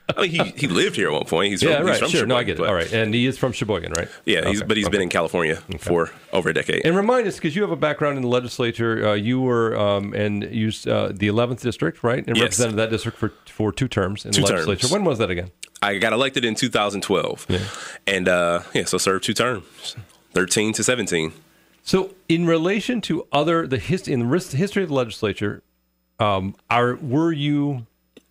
[0.17, 1.51] I mean, he, he lived here at one point.
[1.51, 1.99] He's from, yeah, he's right.
[1.99, 2.25] from sure.
[2.25, 2.65] No, I get it.
[2.65, 2.91] All right.
[2.93, 4.07] And he is from Sheboygan, right?
[4.25, 4.93] Yeah, he's, Okay, but he's okay.
[4.93, 6.85] been in California for over a decade.
[6.85, 10.13] And remind us, because you have a background in the legislature, uh, you were um,
[10.13, 12.25] and used uh, the 11th district, right?
[12.25, 12.43] And Yes.
[12.43, 14.67] represented that district for for two terms in Two the terms.
[14.67, 14.93] legislature.
[14.93, 15.51] When was that again?
[15.81, 17.47] I got elected in 2012,
[18.07, 19.95] and uh, yeah, so served two terms,
[20.33, 21.33] 13 to 17.
[21.83, 25.61] So, in relation to other the hist- in the history of the legislature,
[26.19, 27.85] um, are were you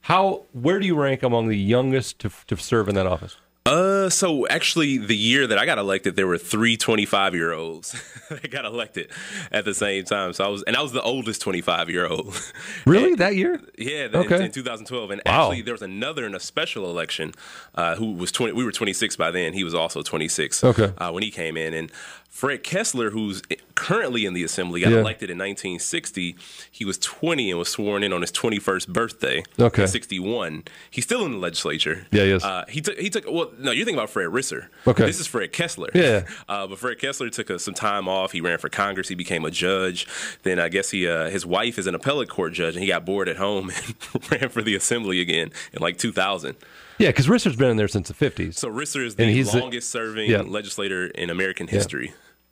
[0.06, 3.36] how where do you rank among the youngest to to serve in that office?
[3.66, 8.00] Uh, so actually, the year that I got elected, there were three 25 year olds
[8.30, 9.10] that got elected
[9.50, 10.32] at the same time.
[10.34, 12.32] So I was, and I was the oldest 25 year old.
[12.86, 13.60] Really, that year?
[13.76, 14.44] Yeah, the, Okay.
[14.44, 15.10] in 2012.
[15.10, 15.32] And Wow.
[15.48, 17.32] actually, there was another in a special election
[17.74, 18.52] uh, who was 20.
[18.52, 19.52] We were 26 by then.
[19.52, 20.92] He was also 26 Okay.
[20.98, 21.74] uh, when he came in.
[21.74, 21.90] And
[22.36, 23.40] Fred Kessler, who's
[23.74, 24.98] currently in the assembly, got Yeah.
[24.98, 26.36] elected in 1960.
[26.70, 29.42] He was 20 and was sworn in on his 21st birthday.
[29.58, 29.82] Okay.
[29.84, 30.64] in 61.
[30.90, 32.06] He's still in the legislature.
[32.12, 32.32] Yeah, he.
[32.34, 32.98] Uh, he took.
[32.98, 33.24] He took.
[33.26, 34.66] Well, no, you're thinking about Fred Risser.
[34.86, 35.06] Okay.
[35.06, 35.88] This is Fred Kessler.
[35.94, 36.24] Yeah.
[36.48, 38.32] Uh, but Fred Kessler took uh, some time off.
[38.32, 39.08] He ran for Congress.
[39.08, 40.06] He became a judge.
[40.42, 43.04] Then I guess he uh, his wife is an appellate court judge, and he got
[43.06, 46.54] bored at home and ran for the assembly again in like 2000.
[46.98, 48.54] Yeah, because Risser's been in there since the 50s.
[48.54, 50.42] So Risser is the he's the- longest serving yeah.
[50.42, 51.72] legislator in American Yeah.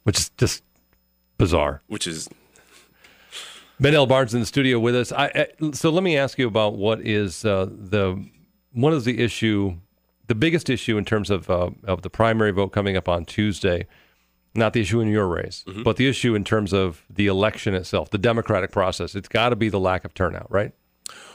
[0.05, 0.63] Which is just
[1.39, 1.83] bizarre.
[1.89, 2.29] which is
[3.81, 5.11] Mandela Barnes in the studio with us.
[5.13, 5.27] I,
[5.61, 8.25] I, so let me ask you about what is uh, the
[8.73, 9.77] one is the issue,
[10.29, 13.87] the biggest issue in terms of uh, of the primary vote coming up on Tuesday.
[14.57, 15.83] Not the issue in your race, Mm-hmm.
[15.83, 19.17] but the issue in terms of the election itself, the democratic process.
[19.17, 20.73] It's got to be the lack of turnout, right?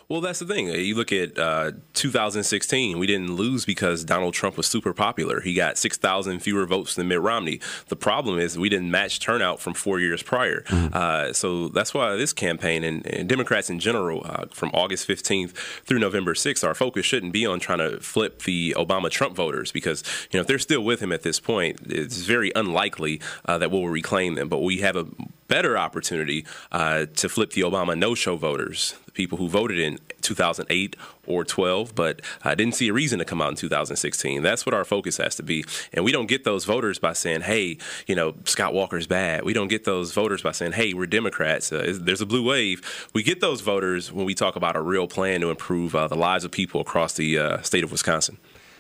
[0.10, 0.70] Well, that's the thing.
[0.70, 5.40] You look at uh, 2016, we didn't lose because Donald Trump was super popular.
[5.40, 7.60] He got 6,000 fewer votes than Mitt Romney.
[7.90, 10.64] The problem is we didn't match turnout from four years prior.
[10.92, 15.52] Uh, so that's why this campaign and, and Democrats in general, uh, from August 15th
[15.86, 19.72] through November 6th, our focus shouldn't be on trying to flip the Obama Trump voters
[19.72, 23.60] because, you know, if they're still with him at this point, it's very unlikely uh,
[23.60, 24.50] that we'll reclaim them.
[24.50, 25.06] But we have a
[25.50, 30.96] better opportunity uh, to flip the Obama no-show voters, the people who voted in 2008
[31.28, 34.44] or 12, but I didn't see a reason to come out in 2016.
[34.44, 35.66] That's what our focus has to be.
[35.94, 37.78] And we don't get those voters by saying, hey,
[38.08, 39.44] you know, Scott Walker's bad.
[39.44, 41.72] We don't get those voters by saying, hey, we're Democrats.
[41.72, 43.10] Uh, there's a blue wave.
[43.14, 46.18] We get those voters when we talk about a real plan to improve uh, the
[46.18, 48.38] lives of people across the uh, state of Wisconsin.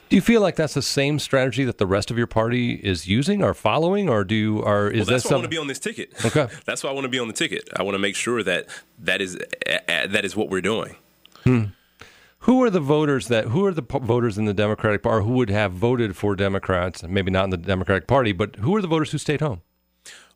[0.09, 3.07] Do you feel like that's the same strategy that the rest of your party is
[3.07, 5.49] using or following, or do you, or is well, that's that why I want to
[5.49, 6.25] be on this ticket.
[6.25, 6.47] Okay.
[6.65, 7.69] that's why I want to be on the ticket.
[7.75, 8.65] I want to make sure that
[8.97, 9.37] that is
[9.87, 10.95] that is what we're doing.
[11.43, 11.63] Hmm.
[12.43, 13.45] Who are the voters that?
[13.45, 17.03] Who are the po- voters in the Democratic Party who would have voted for Democrats?
[17.03, 19.61] Maybe not in the Democratic Party, but who are the voters who stayed home?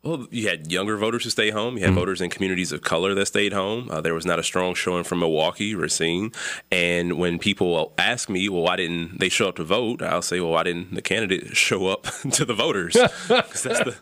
[0.02, 1.78] Well, you had younger voters who stayed home.
[1.78, 3.88] You had voters in communities of color that stayed home.
[3.90, 6.30] Uh, there was not a strong showing from Milwaukee, Racine.
[6.70, 10.02] And when people ask me, well, why didn't they show up to vote?
[10.02, 12.02] I'll say, well, why didn't the candidate show up
[12.32, 12.92] to the voters?
[13.28, 13.96] 'Cause that's the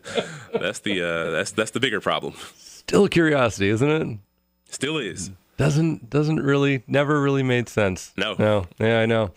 [0.61, 2.35] that's the uh, that's that's the bigger problem.
[2.59, 4.19] Still a curiosity, isn't it?
[4.71, 5.31] Still is.
[5.63, 8.13] Doesn't doesn't really never really made sense.
[8.17, 8.35] No.
[8.37, 8.67] No.
[8.81, 9.31] Yeah, I know.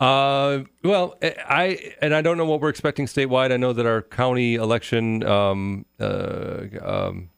[0.00, 3.52] Uh, well, I and I don't know what we're expecting statewide.
[3.52, 7.30] I know that our county election um, uh, um,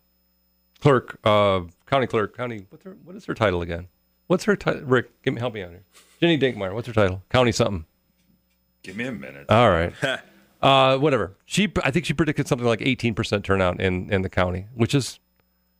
[0.80, 2.64] clerk, uh, county clerk, county.
[2.70, 2.96] What's her?
[3.04, 3.88] What is her title again?
[4.28, 4.82] What's her title?
[4.84, 5.84] Rick, give me help me out here.
[6.18, 6.72] Ginny Dankmeyer.
[6.72, 7.22] What's her title?
[7.28, 7.84] County something.
[8.82, 9.46] Give me a minute.
[9.50, 9.92] All right.
[10.62, 11.36] uh, whatever.
[11.44, 15.20] She, I think she predicted something like 18% turnout in, in the county, which is,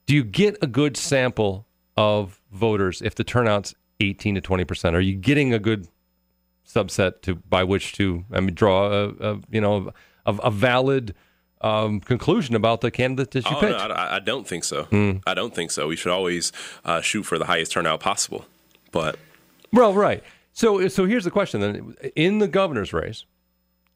[0.06, 4.94] do you get a good sample of voters if the turnout's 18 to 20%?
[4.94, 5.88] Are you getting a good
[6.66, 9.92] subset to by which to I mean, draw a, a you know
[10.26, 11.14] a, a valid
[11.60, 13.78] um, conclusion about the candidate that you Oh, picked?
[13.78, 14.84] no, I, I don't think so.
[14.84, 15.12] Hmm.
[15.26, 15.86] I don't think so.
[15.88, 16.52] We should always
[16.84, 18.46] uh, shoot for the highest turnout possible.
[18.90, 19.16] But
[19.72, 20.22] Well, right.
[20.52, 23.24] So, so here's the question then: in the governor's race,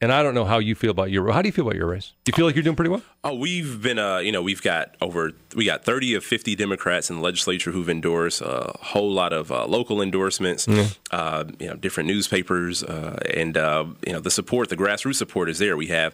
[0.01, 1.31] and I don't know how you feel about your.
[1.31, 2.13] How do you feel about your race?
[2.23, 3.01] Do you feel like you're doing pretty well?
[3.23, 7.09] Oh, we've been, uh, you know, we've got over, we got 30 of 50 Democrats
[7.09, 10.97] in the legislature who've endorsed a whole lot of uh, local endorsements, Mm.
[11.11, 15.49] uh, you know, different newspapers, uh, and, uh, you know, the support, the grassroots support
[15.49, 15.75] is there.
[15.75, 16.13] We have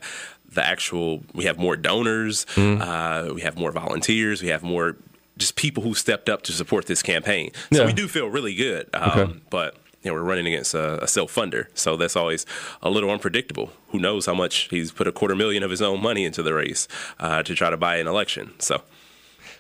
[0.50, 2.80] the actual, we have more donors, Mm.
[2.82, 4.96] uh, we have more volunteers, we have more
[5.38, 7.50] just people who stepped up to support this campaign.
[7.72, 7.86] So Yeah.
[7.88, 8.88] we do feel really good.
[8.94, 9.34] Um, Okay.
[9.50, 11.68] But, you know, we're running against a, a self funder.
[11.74, 12.46] So that's always
[12.82, 13.72] a little unpredictable.
[13.90, 16.54] Who knows how much he's put a quarter million of his own money into the
[16.54, 16.88] race
[17.20, 18.54] uh, to try to buy an election.
[18.60, 18.82] So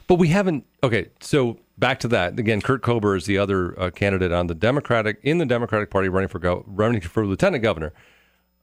[0.07, 0.65] But we haven't.
[0.83, 2.61] Okay, so back to that again.
[2.61, 6.27] Kurt Kober is the other uh, candidate on the Democratic in the Democratic Party running
[6.29, 7.93] for go, running for lieutenant governor.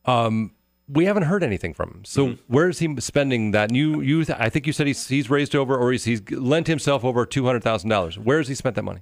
[0.04, 0.52] Um,
[0.88, 2.04] we haven't heard anything from him.
[2.04, 2.52] So Mm-hmm.
[2.52, 3.72] where is he spending that?
[3.72, 7.04] You, you, I think you said he's he's raised over or he's, he's lent himself
[7.04, 8.18] over two hundred thousand dollars.
[8.18, 9.00] Where has he spent that money?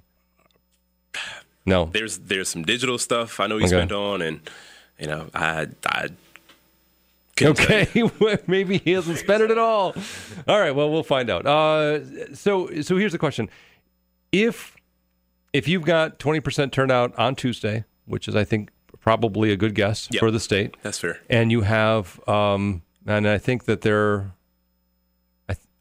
[1.65, 3.75] No, There's there's some digital stuff I know he Okay.
[3.75, 4.39] spent on, and
[4.99, 6.07] you know I I.
[7.35, 8.11] couldn't tell you.
[8.21, 9.93] Okay, maybe he hasn't spent it at all.
[10.47, 11.45] All right, well, we'll find out.
[11.45, 13.49] Uh, so, so here's the question:
[14.31, 14.75] if
[15.53, 19.73] if you've got twenty percent turnout on Tuesday, which is, I think, probably a good
[19.75, 20.19] guess Yep.
[20.19, 21.19] for the state, That's fair.
[21.29, 24.31] and you have, um, and I think that there,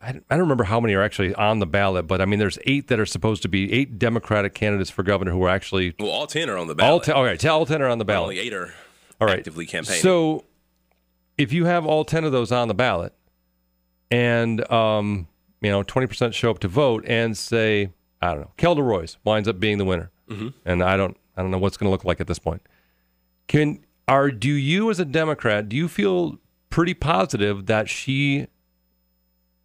[0.00, 2.86] I, don't remember how many are actually on the ballot, but I mean, there's eight
[2.88, 6.26] that are supposed to be eight Democratic candidates for governor who are actually Well, all
[6.28, 6.92] ten are on the ballot.
[6.92, 7.14] all ten.
[7.16, 8.22] All right, all ten are on the ballot.
[8.28, 8.72] Only eight are
[9.20, 9.38] All right.
[9.38, 10.00] actively campaigning.
[10.02, 10.44] So,
[11.36, 13.12] if you have all ten of those on the ballot,
[14.10, 15.26] and um,
[15.60, 17.90] you know, twenty percent show up to vote, and say,
[18.22, 20.54] I don't know, Kelda Roys winds up being the winner, Mhm.
[20.64, 22.62] and I don't, I don't know what's going to look like at this point.
[23.48, 26.38] Can are do you as a Democrat do you feel
[26.70, 28.46] pretty positive that she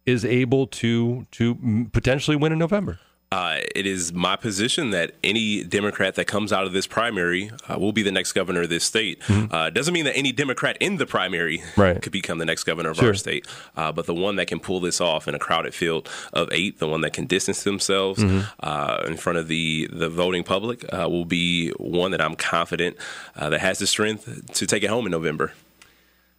[0.06, 2.98] is able to to potentially win in November?
[3.32, 7.76] Uh, it is my position that any Democrat that comes out of this primary uh,
[7.76, 9.20] will be the next governor of this state.
[9.28, 11.80] Uh, doesn't mean that any Democrat in the primary Mm-hmm.
[11.80, 12.00] Right.
[12.02, 13.08] could become the next governor of Sure.
[13.08, 13.44] our state,
[13.76, 16.78] uh, but the one that can pull this off in a crowded field of eight,
[16.78, 18.46] the one that can distance themselves Mhm.
[18.60, 22.96] uh, in front of the the voting public, uh, will be one that I'm confident
[23.34, 25.52] uh, that has the strength to take it home in November.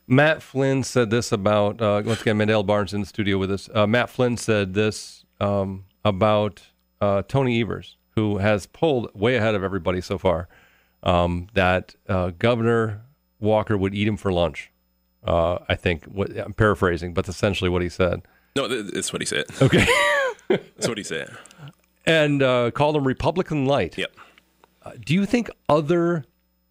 [0.07, 3.69] Matt Flynn said this about uh, once again Mandela Barnes in the studio with us.
[3.73, 6.61] Uh, Matt Flynn said this um, about
[7.01, 10.47] uh, Tony Evers, who has pulled way ahead of everybody so far.
[11.03, 13.01] Um, that uh, Governor
[13.39, 14.71] Walker would eat him for lunch.
[15.23, 18.21] Uh, I think what, I'm paraphrasing, but essentially what he said.
[18.55, 19.45] No, that's what he said.
[19.61, 19.85] Okay,
[20.47, 21.29] That's what he said.
[22.05, 23.97] and uh, called him Republican light.
[23.97, 24.11] Yep.
[24.83, 26.23] Uh, do you think other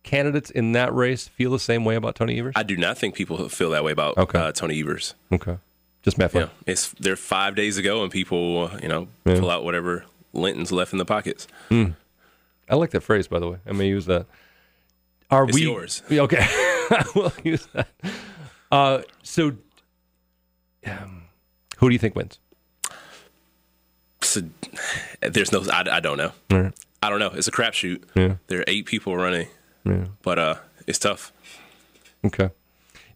[0.05, 2.53] candidates in that race feel the same way about Tony Evers?
[2.57, 4.39] I do not think people feel that way about Okay.
[4.39, 5.15] uh, Tony Evers.
[5.33, 5.59] Okay,
[6.03, 6.45] just Matt Flynn.
[6.67, 9.41] Yeah, it's they're five days ago, and people, you know, Yeah.
[9.41, 11.49] pull out whatever Linton's left in the pockets.
[11.69, 11.91] Hmm.
[12.69, 13.59] I like that phrase, by the way.
[13.67, 14.27] I may use that.
[15.31, 16.03] Are It's we yours.
[16.11, 17.89] Okay, I will use that.
[18.71, 19.53] Uh, so,
[20.87, 21.23] um,
[21.79, 22.39] who do you think wins?
[24.23, 24.43] So,
[25.21, 26.33] there's no, I, I don't know.
[26.51, 26.73] Right.
[27.03, 27.31] I don't know.
[27.35, 28.03] It's a crapshoot.
[28.15, 28.37] Yeah.
[28.47, 29.49] There are eight people running,
[29.85, 30.07] Yeah.
[30.23, 30.55] but uh,
[30.87, 31.33] it's tough.
[32.25, 32.51] Okay.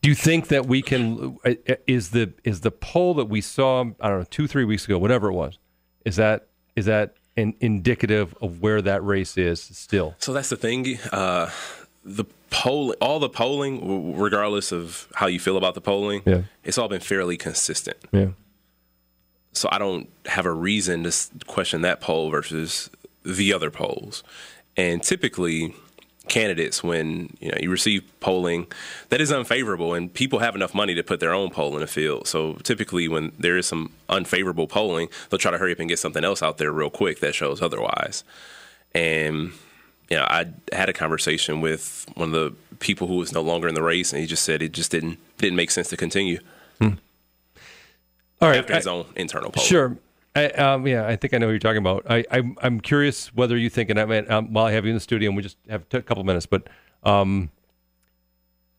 [0.03, 1.39] Do you think that we can?
[1.45, 3.81] uh, uh, Is the is the poll that we saw?
[4.01, 5.59] I don't know, two three weeks ago, whatever it was.
[6.05, 6.47] Is that
[6.77, 10.15] is that an indicative of where that race is still?
[10.19, 10.99] So that's the thing.
[11.13, 11.51] Uh,
[12.05, 16.43] the poll, all the polling, regardless of how you feel about the polling, Yeah.
[16.65, 17.97] it's all been fairly consistent.
[18.13, 18.29] Yeah.
[19.53, 21.13] So I don't have a reason to
[21.47, 22.91] question that poll versus
[23.25, 24.23] the other polls.
[24.77, 25.75] And typically,
[26.29, 28.67] candidates, when you know you receive polling
[29.09, 31.87] that is unfavorable, and people have enough money to put their own poll in the
[31.87, 32.27] field.
[32.27, 35.99] So typically, when there is some unfavorable polling, they'll try to hurry up and get
[35.99, 38.25] something else out there real quick that shows otherwise.
[38.95, 39.53] And
[40.09, 43.69] you know, I had a conversation with one of the people who was no longer
[43.69, 46.41] in the race, and he just said it just didn't didn't make sense to continue
[46.81, 46.91] hmm.
[48.41, 48.59] All right.
[48.59, 49.97] after his own internal poll Sure.
[50.37, 52.05] I, um, yeah, I think I know what you're talking about.
[52.09, 54.91] I, I, I'm curious whether you think, and I mean, um, while I have you
[54.91, 56.69] in the studio, and we just have a couple minutes, but
[57.03, 57.51] um,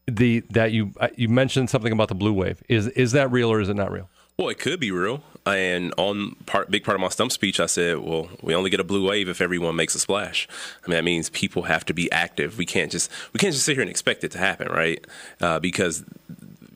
[0.08, 2.64] the that you uh, you mentioned something about the blue wave.
[2.68, 4.10] Is is that real or is it not real?
[4.38, 5.22] Well, it could be real.
[5.45, 8.80] And on part, big part of my stump speech, I said, "Well, we only get
[8.80, 10.47] a blue wave if everyone makes a splash."
[10.86, 12.58] I mean, that means people have to be active.
[12.58, 15.06] We can't just we can't just sit here and expect it to happen, right?
[15.41, 16.06] Uh, because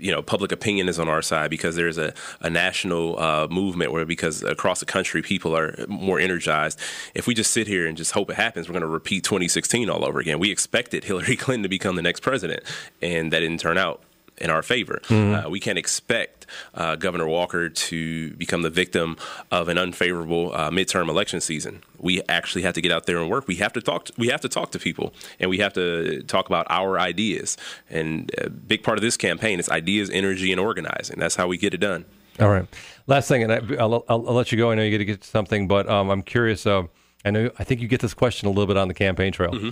[0.03, 3.93] you know, public opinion is on our side because there's a, a national uh, movement
[3.93, 6.77] where because across the country people are more energized.
[7.15, 9.89] If we just sit here and just hope it happens, we're going to repeat 2016
[9.89, 10.39] all over again.
[10.39, 12.63] We expected Hillary Clinton to become the next president,
[13.01, 14.01] and that didn't turn out
[14.39, 14.99] in our favor.
[15.07, 15.45] Mhm.
[15.45, 19.15] Uh, we can't expect uh, Governor Walker to become the victim
[19.51, 21.81] of an unfavorable uh, midterm election season.
[21.99, 23.47] We actually have to get out there and work.
[23.47, 24.05] We have to talk.
[24.05, 27.57] To, we have to talk to people, and we have to talk about our ideas.
[27.89, 31.19] And a big part of this campaign is ideas, energy, and organizing.
[31.19, 32.05] That's how we get it done.
[32.39, 32.65] All right.
[33.07, 34.71] Last thing, and I, I'll, I'll, I'll let you go.
[34.71, 36.65] I know you got to get to something, but um, I'm curious.
[36.65, 36.83] Uh,
[37.23, 39.71] I know I think you get this question a little bit on the campaign trail.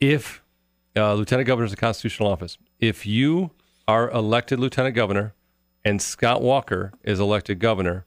[0.00, 0.42] If
[0.96, 3.50] uh, lieutenant governor is a constitutional office, if you
[3.88, 5.34] are elected lieutenant governor
[5.84, 8.04] and Scott Walker is elected governor,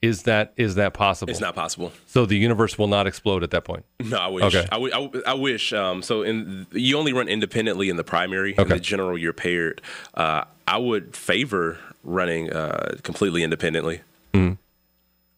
[0.00, 1.30] is that is that possible?
[1.30, 1.92] It's not possible.
[2.06, 3.84] So the universe will not explode at that point.
[4.00, 4.44] No, I wish.
[4.44, 4.66] Okay.
[4.72, 5.72] I, w- I w- I wish.
[5.72, 8.52] Um, so, in you only run independently in the primary.
[8.54, 8.62] Okay.
[8.62, 9.82] In the general, you're paired.
[10.14, 14.00] Uh, I would favor running uh, completely independently.
[14.32, 14.58] Mhm.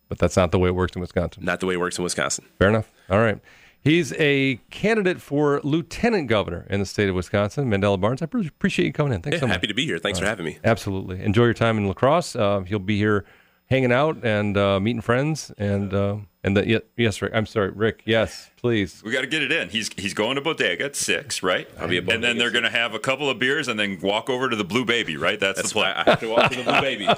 [0.09, 1.45] but that's not the way it works in Wisconsin.
[1.45, 2.45] Not the way it works in Wisconsin.
[2.59, 2.91] Fair enough.
[3.09, 3.38] All right.
[3.83, 8.20] He's a candidate for lieutenant governor in the state of Wisconsin, Mandela Barnes.
[8.20, 9.22] I appreciate you coming in.
[9.22, 9.55] Thanks Yeah, so much.
[9.55, 9.99] happy to be here.
[9.99, 10.59] Thanks for having me.
[10.62, 11.22] Absolutely.
[11.22, 12.37] Enjoy your time in La Crosse.
[12.37, 13.24] Uh, you'll be here
[13.70, 15.51] hanging out and uh, meeting friends.
[15.57, 17.33] And uh, and the, ye- yes, Rick.
[17.35, 18.03] I'm sorry, Rick.
[18.05, 19.03] Yes, please.
[19.05, 19.70] We got to get it in.
[19.70, 21.66] He's he's going to Bodega at six, right?
[21.78, 23.99] I'll be at and then they're going to have a couple of beers and then
[24.03, 25.41] walk over to the Blue Baby, right?
[25.41, 25.97] That's, That's the plan.
[26.07, 27.09] I have to walk to the Blue Baby.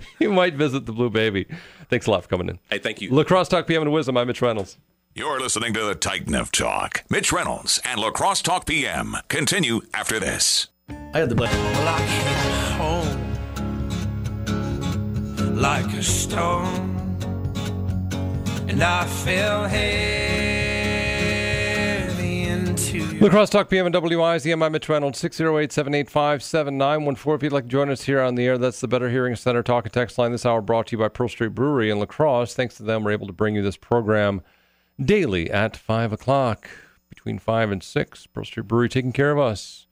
[0.18, 1.46] you might visit the Blue Baby.
[1.92, 2.58] Thanks a lot for coming in.
[2.70, 3.10] Hey, thank you.
[3.10, 4.18] La Crosse Talk PM and WIZM.
[4.18, 4.78] I'm Mitch Reynolds.
[5.14, 7.04] You're listening to the Titan of Talk.
[7.10, 10.68] Mitch Reynolds and La Crosse Talk PM continue after this.
[10.88, 11.54] I had the button.
[11.54, 12.78] Well, I came
[14.46, 16.88] home like a stone,
[18.70, 20.51] and I fell heavy into your
[23.22, 24.64] La Crosse Talk PM and WIZM.
[24.64, 27.34] I'm Mitch Reynolds, 608 785 7914.
[27.36, 29.62] If you'd like to join us here on the air, that's the Better Hearing Center
[29.62, 30.32] talk and text line.
[30.32, 32.52] This hour brought to you by Pearl Street Brewery in La Crosse.
[32.52, 34.42] Thanks to them, we're able to bring you this program
[35.00, 36.68] daily at 5 o'clock,
[37.08, 38.26] between 5 and 6.
[38.26, 39.86] Pearl Street Brewery taking care of us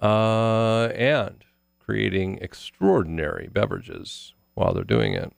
[0.00, 1.44] uh, and
[1.80, 5.32] creating extraordinary beverages while they're doing it.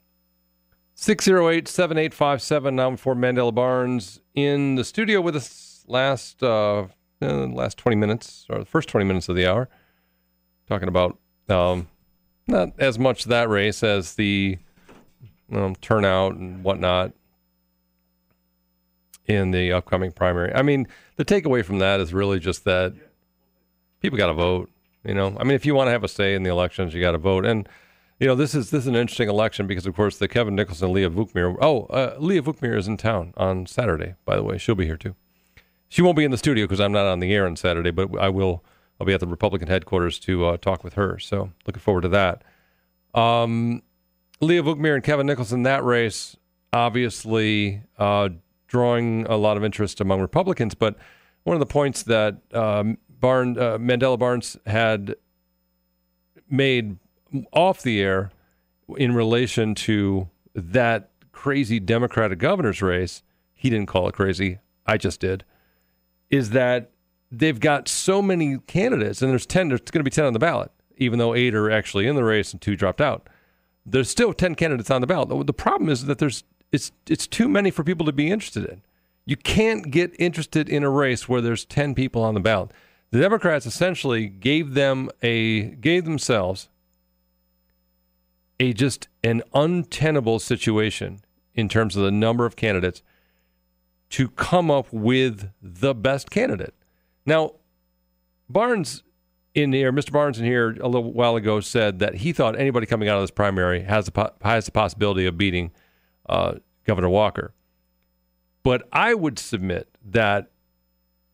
[0.94, 3.22] 608 785 7914.
[3.22, 6.86] Mandela Barnes in the studio with us last uh,
[7.22, 9.68] uh, last 20 minutes, or the first 20 minutes of the hour,
[10.68, 11.88] talking about um,
[12.46, 14.58] not as much that race as the
[15.52, 17.12] um, turnout and whatnot
[19.26, 20.52] in the upcoming primary.
[20.54, 22.94] I mean, the takeaway from that is really just that
[24.00, 24.70] people got to vote.
[25.04, 27.00] You know, I mean, if you want to have a say in the elections, you
[27.00, 27.44] got to vote.
[27.44, 27.68] And
[28.18, 30.92] you know, this is this is an interesting election because, of course, the Kevin Nicholson,
[30.92, 31.56] Leah Vukmir.
[31.60, 34.14] Oh, uh, Leah Vukmir is in town on Saturday.
[34.24, 35.14] By the way, she'll be here too.
[35.88, 38.18] She won't be in the studio because I'm not on the air on Saturday, but
[38.18, 38.64] I will.
[39.00, 41.20] I'll be at the Republican headquarters to uh, talk with her.
[41.20, 42.42] So looking forward to that.
[43.14, 43.82] Um,
[44.40, 46.36] Leah Vukmir and Kevin Nicholson, that race
[46.72, 48.28] obviously uh,
[48.66, 50.74] drawing a lot of interest among Republicans.
[50.74, 50.96] But
[51.44, 55.14] one of the points that um, Barn, uh, Mandela Barnes had
[56.50, 56.96] made
[57.52, 58.30] off the air
[58.96, 63.22] in relation to that crazy Democratic governor's race,
[63.54, 64.58] he didn't call it crazy.
[64.86, 65.44] I just did.
[66.30, 66.90] Is that
[67.30, 70.38] they've got so many candidates, and there's 10, there's going to be 10 on the
[70.38, 73.28] ballot, even though eight are actually in the race and two dropped out.
[73.86, 75.46] There's still 10 candidates on the ballot.
[75.46, 78.82] The problem is that there's it's it's too many for people to be interested in.
[79.24, 82.72] You can't get interested in a race where there's 10 people on the ballot.
[83.10, 86.68] The Democrats essentially gave them a gave themselves
[88.60, 91.20] a just an untenable situation
[91.54, 93.02] in terms of the number of candidates
[94.10, 96.74] to come up with the best candidate.
[97.26, 97.52] Now,
[98.48, 99.02] Barnes
[99.54, 100.12] in here, Mr.
[100.12, 103.22] Barnes in here a little while ago said that he thought anybody coming out of
[103.22, 105.72] this primary has the po- has the possibility of beating
[106.28, 106.54] uh,
[106.84, 107.52] Governor Walker.
[108.62, 110.50] But I would submit that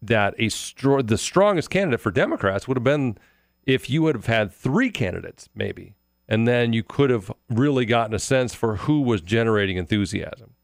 [0.03, 3.19] that a str- the strongest candidate for Democrats would have been
[3.65, 5.95] if you would have had three candidates, maybe,
[6.29, 10.55] and then you could have really gotten a sense for who was generating enthusiasm.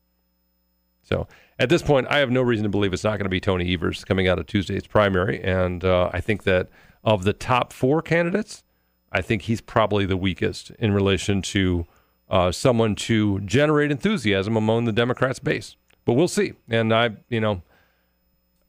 [1.03, 1.27] So
[1.61, 3.73] at this point, I have no reason to believe it's not going to be Tony
[3.75, 6.71] Evers coming out of Tuesday's primary, and uh, I think that
[7.05, 8.65] of the top four candidates,
[9.13, 11.87] I think he's probably the weakest in relation to
[12.31, 15.77] uh, someone to generate enthusiasm among the Democrats' base.
[16.07, 16.55] But we'll see.
[16.71, 17.63] And I, you know,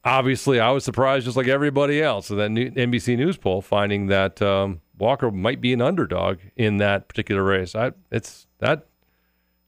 [0.04, 4.08] obviously I was surprised, just like everybody else, of that new NBC News poll finding
[4.08, 7.74] that um, Walker might be an underdog in that particular race.
[7.74, 8.86] I, it's that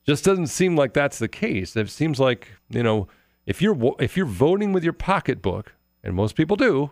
[0.06, 1.76] just doesn't seem like that's the case.
[1.76, 3.08] It seems like you know
[3.46, 6.90] if you're if you're voting with your pocketbook, and most people do,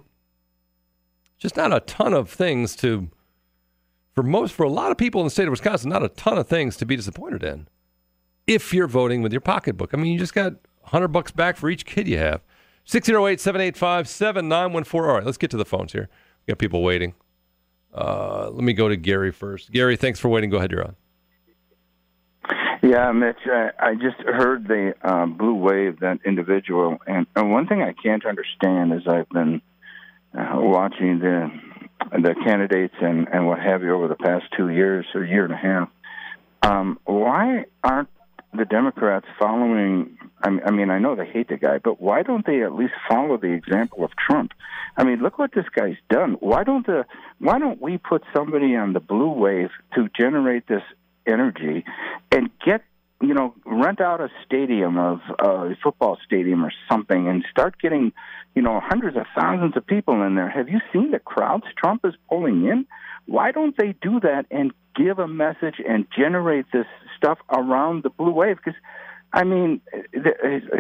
[1.39, 3.11] just not a ton of things to
[4.15, 6.39] for most for a lot of people in the state of Wisconsin, not a ton
[6.39, 7.69] of things to be disappointed in.
[8.47, 11.71] If you're voting with your pocketbook, I mean, you just got 100 bucks back for
[11.71, 12.43] each kid you have.
[12.85, 15.01] 608 785 7914.
[15.01, 16.09] All right, let's get to the phones here.
[16.47, 17.15] We got people waiting.
[17.95, 19.71] Uh, let me go to Gary first.
[19.71, 20.51] Gary, thanks for waiting.
[20.51, 20.97] Go ahead, you're on.
[22.83, 26.99] Yeah, Mitch, I, I just heard the uh, blue wave, that individual.
[27.07, 29.63] And, and one thing I can't understand is I've been
[30.37, 31.51] uh, watching the
[32.11, 35.55] the candidates and, and what have you over the past two years or year and
[35.55, 35.89] a half.
[36.63, 38.09] Um, why aren't
[38.53, 40.19] the Democrats following?
[40.43, 42.75] I mean, I mean, I know they hate the guy, but why don't they at
[42.75, 44.53] least follow the example of Trump?
[44.97, 46.33] I mean, look what this guy's done.
[46.41, 47.07] Why don't the
[47.39, 50.83] Why don't we put somebody on the blue wave to generate this
[51.27, 51.85] energy
[52.31, 52.83] and get
[53.21, 57.81] you know rent out a stadium of uh, a football stadium or something and start
[57.81, 58.13] getting
[58.55, 62.05] you know hundreds of thousands of people in there have you seen the crowds trump
[62.05, 62.87] is pulling in
[63.27, 68.11] Why don't they do that and give a message and generate this stuff around the
[68.11, 68.57] blue wave?
[68.57, 68.79] Because
[69.33, 69.81] I mean,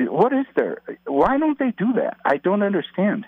[0.08, 0.82] what is there?
[1.06, 2.18] Why don't they do that?
[2.24, 3.24] I don't understand.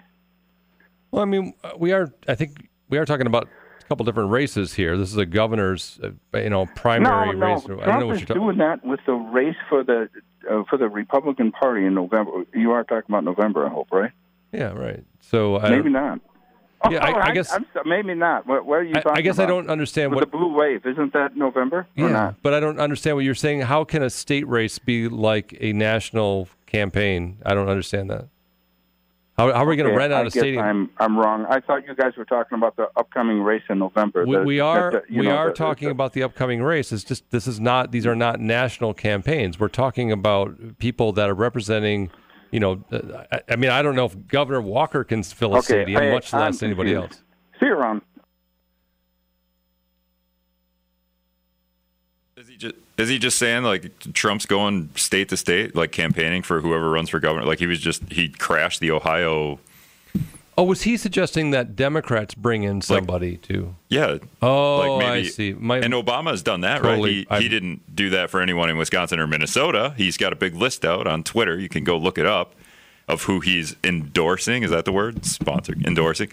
[1.10, 2.12] Well, I mean, we are.
[2.28, 3.48] I think we are talking about
[3.85, 4.97] a couple different races here.
[4.97, 7.55] This is a governor's, uh, you know, primary no, no.
[7.55, 7.64] race.
[7.64, 8.43] Trump I don't know what you're talking.
[8.43, 10.09] doing that with the race for the
[10.51, 12.45] uh, for the Republican Party in November.
[12.55, 14.12] You are talking about November, I hope, right?
[14.53, 15.05] Yeah, right.
[15.20, 16.20] So I maybe don't- not.
[16.91, 18.47] Yeah, Oh, I- I guess- I'm maybe not.
[18.47, 20.55] What, what are you I- I talking guess I don't understand With what- the blue
[20.55, 20.85] wave.
[20.85, 22.43] Isn't that November or Yeah, not?
[22.43, 23.62] but I don't understand what you're saying.
[23.62, 27.39] How can a state race be like a national campaign?
[27.47, 28.28] I don't understand that.
[29.37, 30.64] How, how are we going to Okay, rent out I a stadium?
[30.64, 31.45] I'm I'm wrong.
[31.49, 34.24] I thought you guys were talking about the upcoming race in November.
[34.24, 36.93] We, The- we are the- we know, are the- talking about the upcoming race.
[36.93, 39.59] It's just this is not these are not national campaigns.
[39.59, 42.11] We're talking about people that are representing.
[42.53, 45.59] You know, uh, I, I mean, I don't know if Governor Walker can fill a
[45.59, 47.20] Okay, stadium, I- much I'm less anybody confused.
[47.20, 47.59] else.
[47.59, 48.03] See you around.
[52.97, 57.09] Is he just saying like Trump's going state to state, like campaigning for whoever runs
[57.11, 57.45] for governor?
[57.47, 59.59] Like he was just he crashed the Ohio.
[60.57, 63.74] Oh, was he suggesting that Democrats bring in somebody to?
[63.88, 64.18] Yeah.
[64.40, 65.53] Oh, like maybe, I see.
[65.53, 67.26] My- and Obama has done that, Totally.
[67.28, 67.38] right?
[67.40, 69.95] He, he didn't do that for anyone in Wisconsin or Minnesota.
[69.97, 71.59] He's got a big list out on Twitter.
[71.59, 72.55] You can go look it up
[73.09, 74.62] of who he's endorsing.
[74.62, 75.22] Is that the word?
[75.22, 76.28] Sponsoring, endorsing.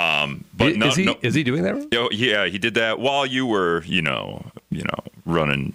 [0.00, 1.74] Um, but I- no, is he no- is he doing that?
[1.74, 2.12] Right?
[2.12, 5.72] Yeah, he did that while you were, you know, you know, running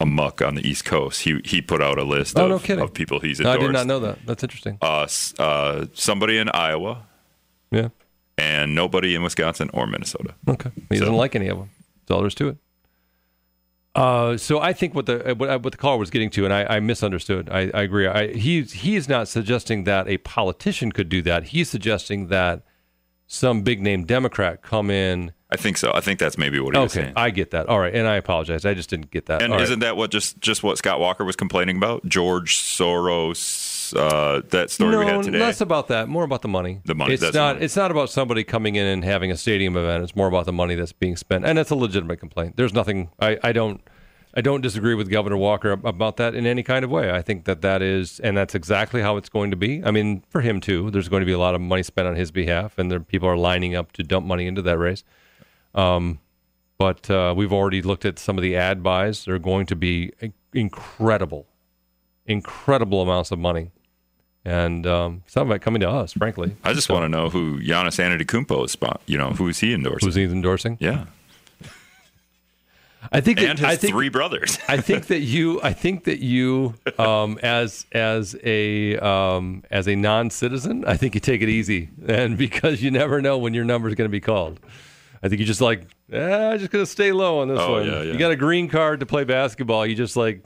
[0.00, 1.22] amuck on the East Coast.
[1.22, 3.72] He he put out a list Oh, of, no of people he's No, I did
[3.72, 4.18] not know that.
[4.26, 4.78] That's interesting.
[4.80, 5.06] Uh,
[5.38, 7.02] uh, somebody in Iowa.
[7.70, 7.88] Yeah.
[8.36, 10.34] And nobody in Wisconsin or Minnesota.
[10.48, 10.70] Okay.
[10.90, 11.70] He doesn't like any of them.
[12.00, 12.56] That's all there is to it.
[13.94, 16.64] Uh, so I think what the what, what the caller was getting to, and I,
[16.64, 17.48] I misunderstood.
[17.48, 18.08] I, I agree.
[18.08, 21.44] I, he's he is not suggesting that a politician could do that.
[21.44, 22.62] He's suggesting that
[23.26, 25.32] some big name Democrat come in.
[25.50, 25.92] I think so.
[25.94, 27.12] I think that's maybe what he Okay, saying.
[27.14, 27.66] I get that.
[27.68, 28.64] All right, and I apologize.
[28.64, 29.40] I just didn't get that.
[29.40, 29.62] And All right.
[29.64, 32.04] isn't that what just just what Scott Walker was complaining about?
[32.06, 35.38] George Soros, uh, that story no, we had today.
[35.38, 36.08] less about that.
[36.08, 36.80] More about the money.
[36.84, 37.54] The money, It's not.
[37.56, 37.64] money.
[37.64, 40.02] It's not about somebody coming in and having a stadium event.
[40.02, 42.56] It's more about the money that's being spent, and it's a legitimate complaint.
[42.56, 43.10] There's nothing.
[43.20, 43.80] I, I don't.
[44.36, 47.12] I don't disagree with Governor Walker about that in any kind of way.
[47.12, 49.82] I think that that is, and that's exactly how it's going to be.
[49.84, 50.90] I mean, for him too.
[50.90, 53.28] There's going to be a lot of money spent on his behalf, and there people
[53.28, 55.04] are lining up to dump money into that race.
[55.72, 56.18] Um,
[56.78, 59.24] but uh, we've already looked at some of the ad buys.
[59.24, 60.12] They're going to be
[60.52, 61.46] incredible,
[62.26, 63.70] incredible amounts of money,
[64.44, 66.56] and um, some of it coming to us, frankly.
[66.64, 68.72] I just want to know who Giannis Antetokounmpo is.
[68.72, 70.08] Spot, you know, who's he endorsing?
[70.08, 70.76] Who's he endorsing?
[70.80, 71.04] Yeah.
[73.12, 74.58] I think that, and his I think, three brothers.
[74.68, 79.94] I think that you, I think that you, um, as as a um, as a
[79.94, 83.88] non-citizen, I think you take it easy, and because you never know when your number
[83.88, 84.58] is going to be called.
[85.22, 87.72] I think you just like, eh, I'm just going to stay low on this Oh,
[87.72, 87.86] one.
[87.86, 88.12] yeah, yeah.
[88.12, 89.86] You got a green card to play basketball.
[89.86, 90.42] You just like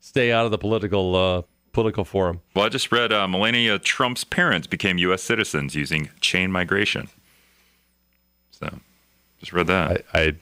[0.00, 1.42] stay out of the political uh,
[1.72, 2.40] political forum.
[2.56, 5.22] Well, I just read uh, Melania Trump's parents became U.S.
[5.22, 7.08] citizens using chain migration.
[8.50, 8.78] So,
[9.40, 10.04] just read that.
[10.14, 10.32] I, I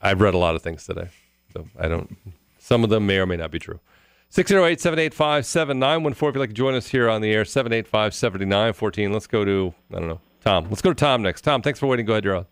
[0.00, 1.08] I've read a lot of things today,
[1.52, 2.16] so I don't.
[2.58, 3.80] Some of them may or may not be true.
[4.30, 6.28] 608 785 7914.
[6.28, 9.12] If you'd like to join us here on the air, 785 7914.
[9.12, 10.66] Let's go to, I don't know, Tom.
[10.68, 11.42] Let's go to Tom next.
[11.42, 12.06] Tom, thanks for waiting.
[12.06, 12.46] Go ahead, you're on.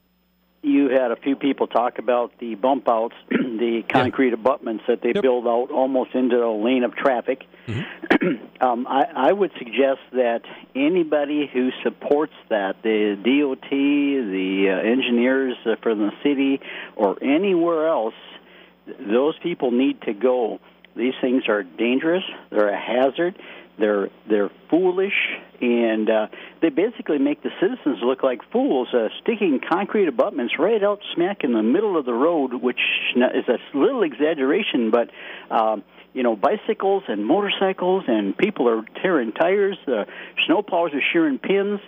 [0.63, 5.13] You had a few people talk about the bump outs, the concrete abutments that they
[5.13, 7.45] build out almost into the lane of traffic.
[8.61, 10.43] um, I, I would suggest that
[10.75, 16.61] anybody who supports that, the DOT, the uh, engineers uh, for the city,
[16.97, 18.15] or anywhere else,
[18.87, 20.61] those people need to go.
[20.97, 22.25] These things are dangerous.
[22.51, 23.39] They're a hazard.
[23.79, 25.15] They're they're foolish,
[25.61, 26.27] and uh,
[26.61, 28.89] they basically make the citizens look like fools.
[28.93, 32.81] Uh, sticking concrete abutments right out smack in the middle of the road, which
[33.17, 35.11] is a little exaggeration, but.
[35.51, 35.85] Um,
[36.15, 39.77] you know, bicycles and motorcycles, and people are tearing tires.
[39.87, 40.05] Uh,
[40.49, 41.81] snowplows are shearing pins.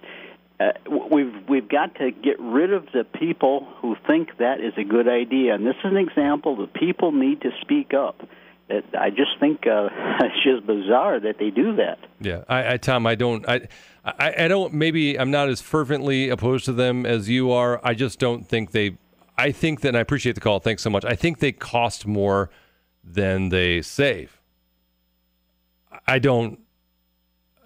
[0.61, 0.73] Uh,
[1.11, 5.09] we've we've got to get rid of the people who think that is a good
[5.09, 6.55] idea, and this is an example.
[6.55, 8.21] The people need to speak up.
[8.99, 9.89] I just think uh,
[10.21, 11.99] it's just bizarre that they do that.
[12.21, 13.69] Yeah, I, I Tom, I don't, I,
[14.05, 14.73] I, I don't.
[14.73, 17.81] Maybe I'm not as fervently opposed to them as you are.
[17.85, 18.99] I just don't think they.
[19.37, 20.61] I think that and I appreciate the call.
[20.61, 21.05] Thanks so much.
[21.05, 22.51] I think they cost more
[23.03, 24.41] than they save.
[26.07, 26.61] I don't.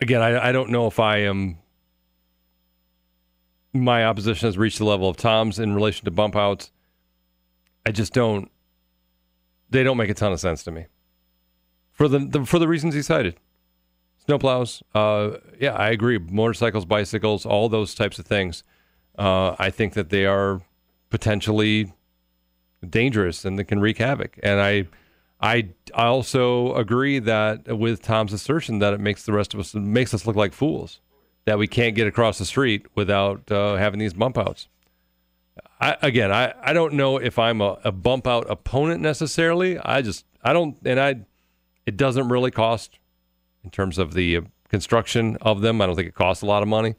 [0.00, 1.58] Again, I, I don't know if I am.
[3.72, 6.70] My opposition has reached the level of Tom's in relation to bump outs.
[7.86, 8.50] I just don't.
[9.70, 10.86] They don't make a ton of sense to me.
[11.94, 13.36] For the, the for the reasons he cited
[14.28, 14.82] snowplows.
[14.94, 16.18] Uh, yeah, I agree.
[16.18, 18.64] Motorcycles, bicycles, all those types of things.
[19.18, 20.62] Uh, I think that they are
[21.10, 21.92] potentially
[22.88, 24.38] dangerous and that can wreak havoc.
[24.42, 24.86] And I,
[25.40, 29.74] I, I also agree that with Tom's assertion that it makes the rest of us
[29.74, 31.00] makes us look like fools
[31.44, 34.68] that we can't get across the street without uh, having these bump outs.
[35.80, 39.78] I, again, I, I don't know if I'm a, a bump out opponent necessarily.
[39.78, 41.16] I just I don't, and I
[41.86, 42.98] it doesn't really cost
[43.62, 45.80] in terms of the uh, construction of them.
[45.80, 46.94] I don't think it costs a lot of money,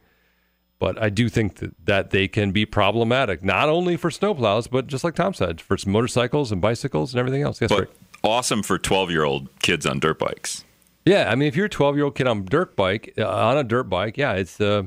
[0.79, 4.87] but I do think that, that they can be problematic not only for snowplows, but
[4.87, 7.61] just like Tom said, for some motorcycles and bicycles and everything else.
[7.61, 7.89] Yes, but Rick.
[8.23, 10.63] awesome for 12 year old kids on dirt bikes.
[11.05, 13.57] Yeah, I mean, if you're a 12 year old kid on dirt bike uh, on
[13.57, 14.83] a dirt bike, yeah, it's uh,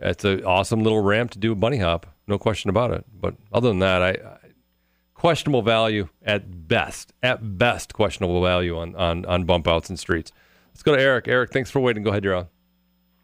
[0.00, 3.04] it's an awesome little ramp to do a bunny hop, no question about it.
[3.20, 4.16] But other than that, I
[5.20, 10.32] questionable value at best, at best questionable value on on on bump outs and streets.
[10.72, 11.28] Let's go to Eric.
[11.28, 12.02] Eric, thanks for waiting.
[12.02, 12.48] Go ahead, you're on.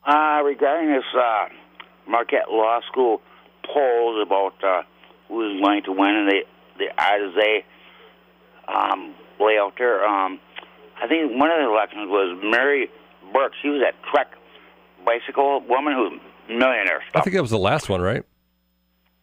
[0.05, 1.47] Uh, regarding this uh,
[2.07, 3.23] Marquette Law School
[3.65, 4.83] polls about uh,
[5.29, 6.41] who is going to win and the
[6.77, 7.65] the Arze
[8.69, 10.39] um, layout there, um,
[11.03, 12.91] I think one of the elections was Mary
[13.33, 13.53] Burke.
[13.63, 14.33] She was that Trek
[15.03, 16.21] bicycle woman who's
[16.51, 17.01] millionaire.
[17.09, 17.21] Stuff.
[17.21, 18.23] I think that was the last one, right?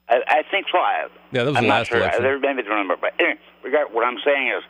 [0.10, 1.10] I, I think five.
[1.32, 1.98] Yeah, that was I'm the not last sure.
[1.98, 2.24] election.
[2.24, 4.64] There maybe don't remember, but anyway, regard what I'm saying is,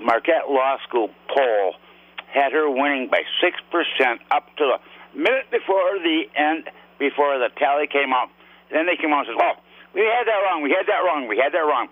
[0.00, 1.74] Marquette Law School poll
[2.32, 7.48] had her winning by six percent up to the minute before the end, before the
[7.56, 8.28] tally came out.
[8.70, 9.56] Then they came out and said, "Oh,
[9.94, 10.62] we had that wrong.
[10.62, 11.28] We had that wrong.
[11.28, 11.88] We had that wrong."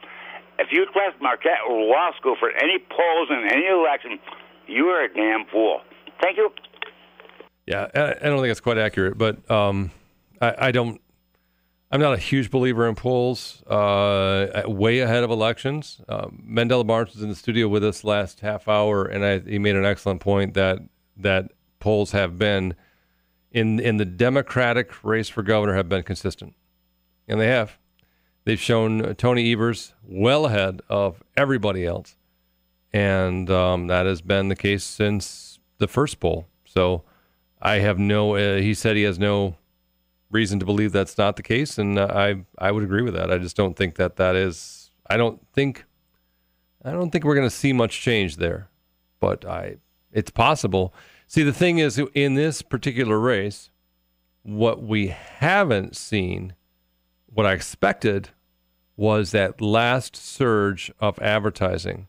[0.59, 4.21] If you trust Marquette Law School for any polls in any election,
[4.69, 5.81] you are a damn fool.
[6.23, 6.51] Thank you.
[7.67, 9.91] Yeah, I, I don't think that's quite accurate, but um,
[10.41, 11.01] I, I don't.
[11.95, 16.01] I'm not a huge believer in polls uh, way ahead of elections.
[16.09, 19.61] Uh, Mandela Barnes was in the studio with us last half hour, and I, he
[19.61, 20.81] made an excellent point that
[21.19, 22.75] that polls have been
[23.53, 26.57] in in the Democratic race for governor have been consistent,
[27.29, 27.79] and they have.
[28.45, 32.17] They've shown Tony Evers well ahead of everybody else,
[32.93, 36.49] and um, that has been the case since the first poll.
[36.65, 37.05] So
[37.63, 38.35] I have no.
[38.35, 39.59] Uh, he said he has no
[40.35, 43.31] reason to believe that's not the case, and uh, I I would agree with that.
[43.31, 44.91] I just don't think that that is.
[45.09, 45.85] I don't think.
[46.85, 48.69] I don't think we're going to see much change there,
[49.21, 49.77] but I.
[50.13, 50.95] It's possible.
[51.27, 53.71] See, the thing is, in this particular race,
[54.43, 56.55] what we haven't seen,
[57.27, 58.29] what I expected,
[58.97, 62.07] was that last surge of advertising.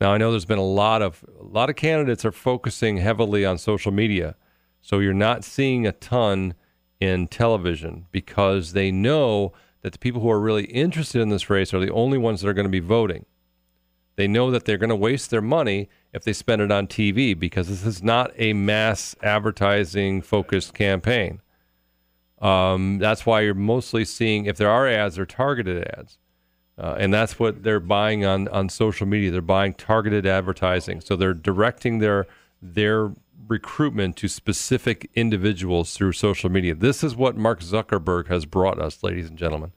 [0.00, 3.46] Now I know there's been a lot of a lot of candidates are focusing heavily
[3.46, 4.34] on social media,
[4.82, 6.54] so you're not seeing a ton
[7.00, 9.52] in television because they know
[9.82, 12.48] that the people who are really interested in this race are the only ones that
[12.48, 13.26] are going to be voting.
[14.16, 17.38] They know that they're going to waste their money if they spend it on TV
[17.38, 21.40] because this is not a mass advertising focused campaign.
[22.40, 26.18] Um, that's why you're mostly seeing, if there are ads, they're targeted ads.
[26.78, 29.30] Uh, and that's what they're buying on, on social media.
[29.30, 31.00] They're buying targeted advertising.
[31.00, 32.26] So they're directing their
[32.62, 33.12] their
[33.48, 36.74] recruitment to specific individuals through social media.
[36.74, 39.72] This is what Mark Zuckerberg has brought us, ladies and gentlemen.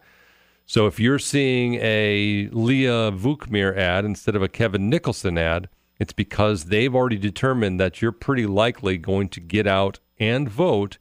[0.65, 5.67] So if you're seeing a Leah Vukmir ad instead of a Kevin Nicholson ad,
[5.99, 10.97] it's because they've already determined that you're pretty likely going to get out and vote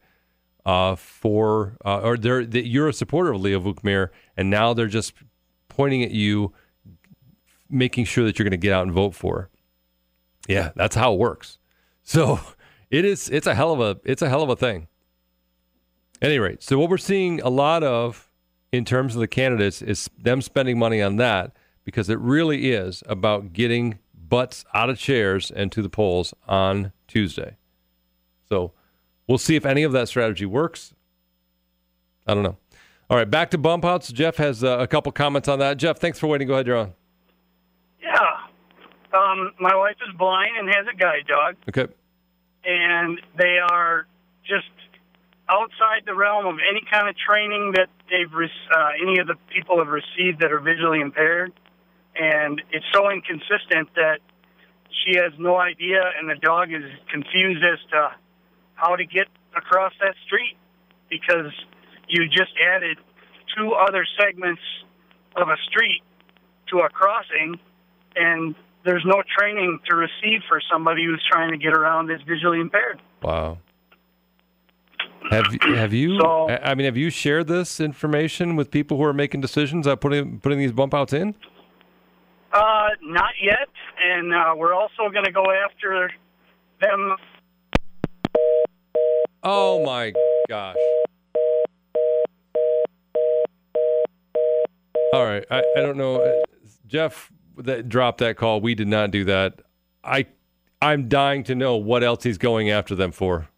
[0.64, 4.86] uh, for, uh, or they're, that you're a supporter of Leah Vukmir, and now they're
[4.86, 5.12] just
[5.68, 6.52] pointing at you,
[7.70, 9.40] making sure that you're going to get out and vote for.
[9.40, 9.50] her.
[10.48, 11.58] Yeah, that's how it works.
[12.08, 12.40] So
[12.90, 13.28] it is.
[13.28, 14.00] It's a hell of a.
[14.02, 14.88] It's a hell of a thing.
[16.22, 18.30] Any rate, so what we're seeing a lot of
[18.72, 21.54] in terms of the candidates is them spending money on that
[21.84, 26.92] because it really is about getting butts out of chairs and to the polls on
[27.06, 27.58] Tuesday.
[28.48, 28.72] So
[29.26, 30.94] we'll see if any of that strategy works.
[32.26, 32.56] I don't know.
[33.10, 34.10] All right, back to bump outs.
[34.10, 35.76] Jeff has uh, a couple comments on that.
[35.76, 36.48] Jeff, thanks for waiting.
[36.48, 36.94] Go ahead, you're on.
[39.12, 41.92] Um, my wife is blind and has a guide dog, Okay.
[42.64, 44.06] and they are
[44.44, 44.68] just
[45.48, 49.36] outside the realm of any kind of training that they've re- uh, any of the
[49.48, 51.52] people have received that are visually impaired,
[52.16, 54.18] and it's so inconsistent that
[54.90, 58.10] she has no idea, and the dog is confused as to
[58.74, 59.26] how to get
[59.56, 60.56] across that street
[61.08, 61.52] because
[62.08, 62.98] you just added
[63.56, 64.60] two other segments
[65.36, 66.02] of a street
[66.66, 67.58] to a crossing,
[68.16, 68.54] and
[68.84, 73.00] there's no training to receive for somebody who's trying to get around that's visually impaired.
[73.22, 73.58] Wow.
[75.30, 76.18] Have have you?
[76.20, 80.00] So- I mean, have you shared this information with people who are making decisions about
[80.00, 81.34] putting putting these bump outs in?
[82.52, 83.68] Uh, not yet,
[84.02, 86.10] and uh, we're also going to go after
[86.80, 87.14] them.
[89.42, 90.12] Oh my
[90.48, 90.76] gosh.
[95.12, 95.44] All right.
[95.50, 96.42] I, I don't know.
[96.86, 98.60] Jeff that dropped that call.
[98.60, 99.60] We did not do that.
[100.04, 100.26] I
[100.80, 103.48] I'm dying to know what else he's going after them for.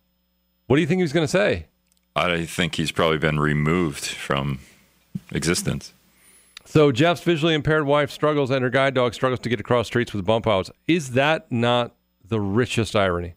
[0.66, 1.66] What do you think he was going to say?
[2.16, 4.60] I think he's probably been removed from
[5.32, 5.92] existence.
[6.64, 10.14] So Jeff's visually impaired wife struggles and her guide dog struggles to get across streets
[10.14, 10.70] with bump outs.
[10.86, 11.94] Is that not
[12.24, 13.34] the richest irony?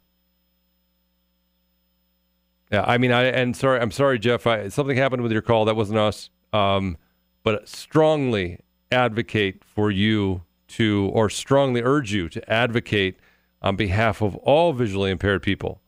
[2.72, 4.48] Yeah, I mean, I and sorry, I'm sorry, Jeff.
[4.48, 5.66] I, something happened with your call.
[5.66, 6.30] That wasn't us.
[6.54, 6.98] Um,
[7.44, 8.60] but strongly
[8.92, 10.42] advocate for you
[10.78, 13.18] to, or strongly urge you to advocate
[13.62, 15.82] on behalf of all visually impaired people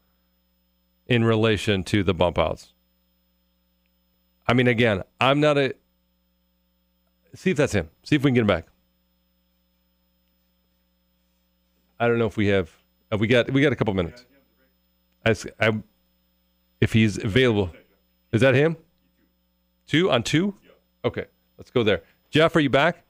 [1.08, 2.74] in relation to the bump outs.
[4.48, 5.74] I mean, again, I'm not a.
[7.34, 7.90] See if that's him.
[8.04, 8.68] See if we can get him back.
[12.00, 12.70] I don't know if we have.
[13.12, 14.26] have we got we got a couple minutes.
[15.26, 15.72] I, I,
[16.80, 17.72] if he's available,
[18.32, 18.78] is that him?
[19.88, 20.56] Two on two.
[21.04, 21.26] Okay,
[21.58, 22.04] let's go there.
[22.30, 23.05] Jeff, are you back?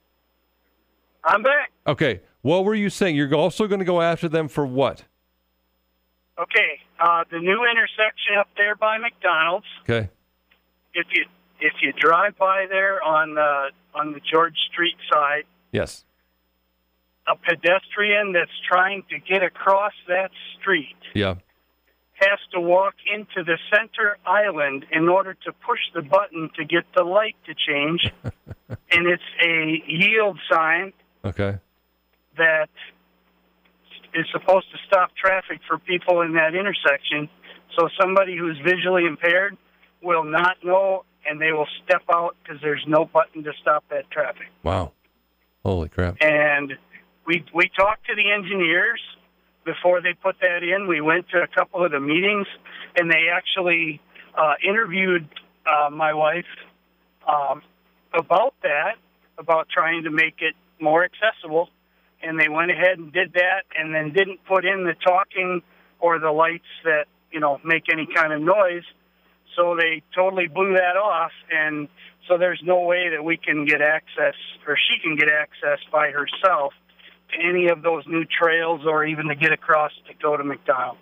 [1.26, 1.72] I'm back.
[1.88, 2.22] Okay.
[2.41, 3.15] What were you saying?
[3.15, 5.03] You're also going to go after them for what?
[6.38, 9.65] Okay, uh, the new intersection up there by McDonald's.
[9.84, 10.10] Okay.
[10.93, 11.26] If you
[11.61, 16.03] if you drive by there on the on the George Street side, Yes.
[17.26, 20.30] a pedestrian that's trying to get across that
[20.60, 21.35] street Yeah.
[22.15, 26.84] has to walk into the center island in order to push the button to get
[26.97, 28.11] the light to change.
[28.91, 30.91] and it's a yield sign
[31.26, 31.57] Okay.
[32.38, 32.69] that
[34.14, 37.30] is supposed to stop traffic for people in that intersection.
[37.77, 39.57] So somebody who's visually impaired
[40.02, 44.10] will not know and they will step out because there's no button to stop that
[44.11, 44.47] traffic.
[44.64, 44.91] Wow.
[45.64, 46.18] Holy crap.
[46.22, 46.73] And
[47.26, 49.02] we we talked to the engineers
[49.65, 50.88] before they put that in.
[50.88, 52.47] We went to a couple of the meetings,
[52.97, 53.99] and they actually
[54.38, 55.27] uh, interviewed
[55.65, 56.45] uh, my wife
[57.27, 57.64] um,
[58.14, 58.95] about that,
[59.39, 61.69] about trying to make it more accessible.
[62.23, 65.61] And they went ahead and did that, and then didn't put in the talking
[65.99, 68.84] or the lights that you know make any kind of noise.
[69.56, 71.88] So they totally blew that off, and
[72.27, 74.34] so there's no way that we can get access,
[74.68, 76.73] or she can get access by herself
[77.31, 80.99] to any of those new trails, or even to get across to go to McDonald's.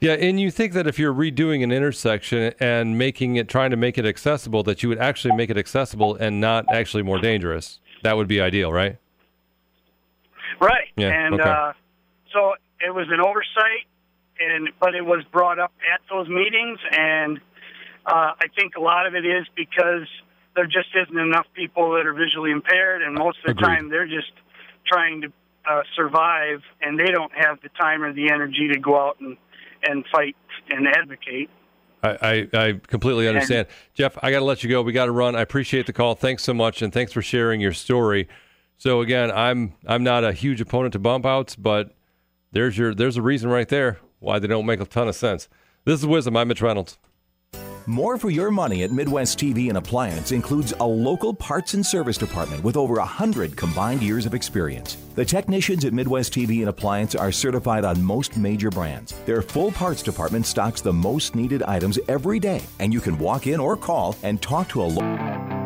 [0.00, 3.76] Yeah, and you think that if you're redoing an intersection and making it, trying to
[3.76, 7.80] make it accessible, that you would actually make it accessible and not actually more dangerous.
[8.06, 8.96] That would be ideal, right?
[10.60, 10.94] Right.
[10.96, 11.50] Yeah, and okay.
[11.50, 11.72] uh,
[12.32, 13.90] so it was an oversight,
[14.38, 17.38] and but it was brought up at those meetings, and
[18.06, 20.06] uh, I think a lot of it is because
[20.54, 23.66] there just isn't enough people that are visually impaired, and most of the Agreed.
[23.66, 24.30] time they're just
[24.86, 25.32] trying to
[25.68, 29.36] uh, survive, and they don't have the time or the energy to go out and
[29.82, 30.36] and fight
[30.70, 31.50] and advocate.
[32.06, 33.66] I, I, I completely understand.
[33.94, 34.82] Jeff, I got to let you go.
[34.82, 35.34] We got to run.
[35.36, 36.14] I appreciate the call.
[36.14, 38.28] Thanks so much, and thanks for sharing your story.
[38.78, 41.94] So again, I'm I'm not a huge opponent to bump outs, but
[42.52, 45.48] there's your there's a reason right there why they don't make a ton of sense.
[45.84, 46.36] This is WIZM.
[46.36, 46.98] I'm Mitch Reynolds.
[47.88, 52.18] More for your money at Midwest TV and Appliance includes a local parts and service
[52.18, 54.96] department with over 100 combined years of experience.
[55.14, 59.12] The technicians at Midwest TV and Appliance are certified on most major brands.
[59.24, 63.46] Their full parts department stocks the most needed items every day, and you can walk
[63.46, 65.65] in or call and talk to a local.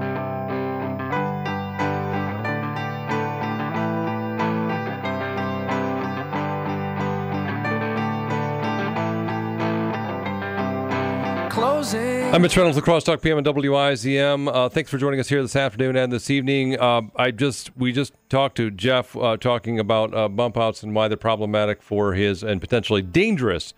[11.81, 14.55] I'm Mitch Reynolds, La Crosse Talk PM and WIZM.
[14.55, 16.79] Uh, thanks for joining us here this afternoon and this evening.
[16.79, 20.95] Uh, I just we just talked to Jeff uh, talking about uh, bump outs and
[20.95, 23.73] why they're problematic for his and potentially dangerous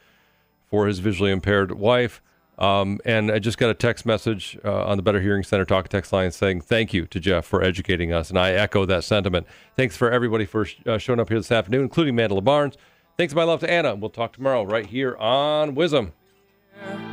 [0.68, 2.20] for his visually impaired wife.
[2.58, 5.88] Um, and I just got a text message uh, on the Better Hearing Center talk
[5.88, 9.46] text line saying thank you to Jeff for educating us, and I echo that sentiment.
[9.76, 12.76] Thanks for everybody for uh, showing up here this afternoon, including Mandela Barnes.
[13.16, 13.94] Thanks, my love to Anna.
[13.94, 16.10] We'll talk tomorrow right here on WIZM.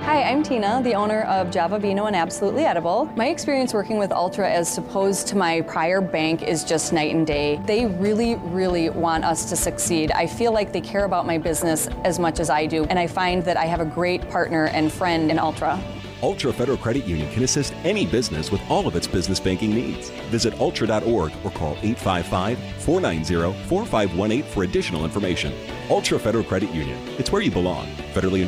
[0.01, 3.05] Hi, I'm Tina, the owner of Java Vino and Absolutely Edible.
[3.15, 7.27] My experience working with Ultra as opposed to my prior bank is just night and
[7.27, 7.61] day.
[7.65, 10.11] They really, really want us to succeed.
[10.11, 13.05] I feel like they care about my business as much as I do, and I
[13.05, 15.79] find that I have a great partner and friend in Ultra.
[16.21, 20.09] Ultra Federal Credit Union can assist any business with all of its business banking needs.
[20.31, 25.53] Visit ultra.org or call 855 490 4518 for additional information.
[25.89, 26.97] Ultra Federal Credit Union.
[27.17, 27.87] It's where you belong.
[28.13, 28.47] Federally.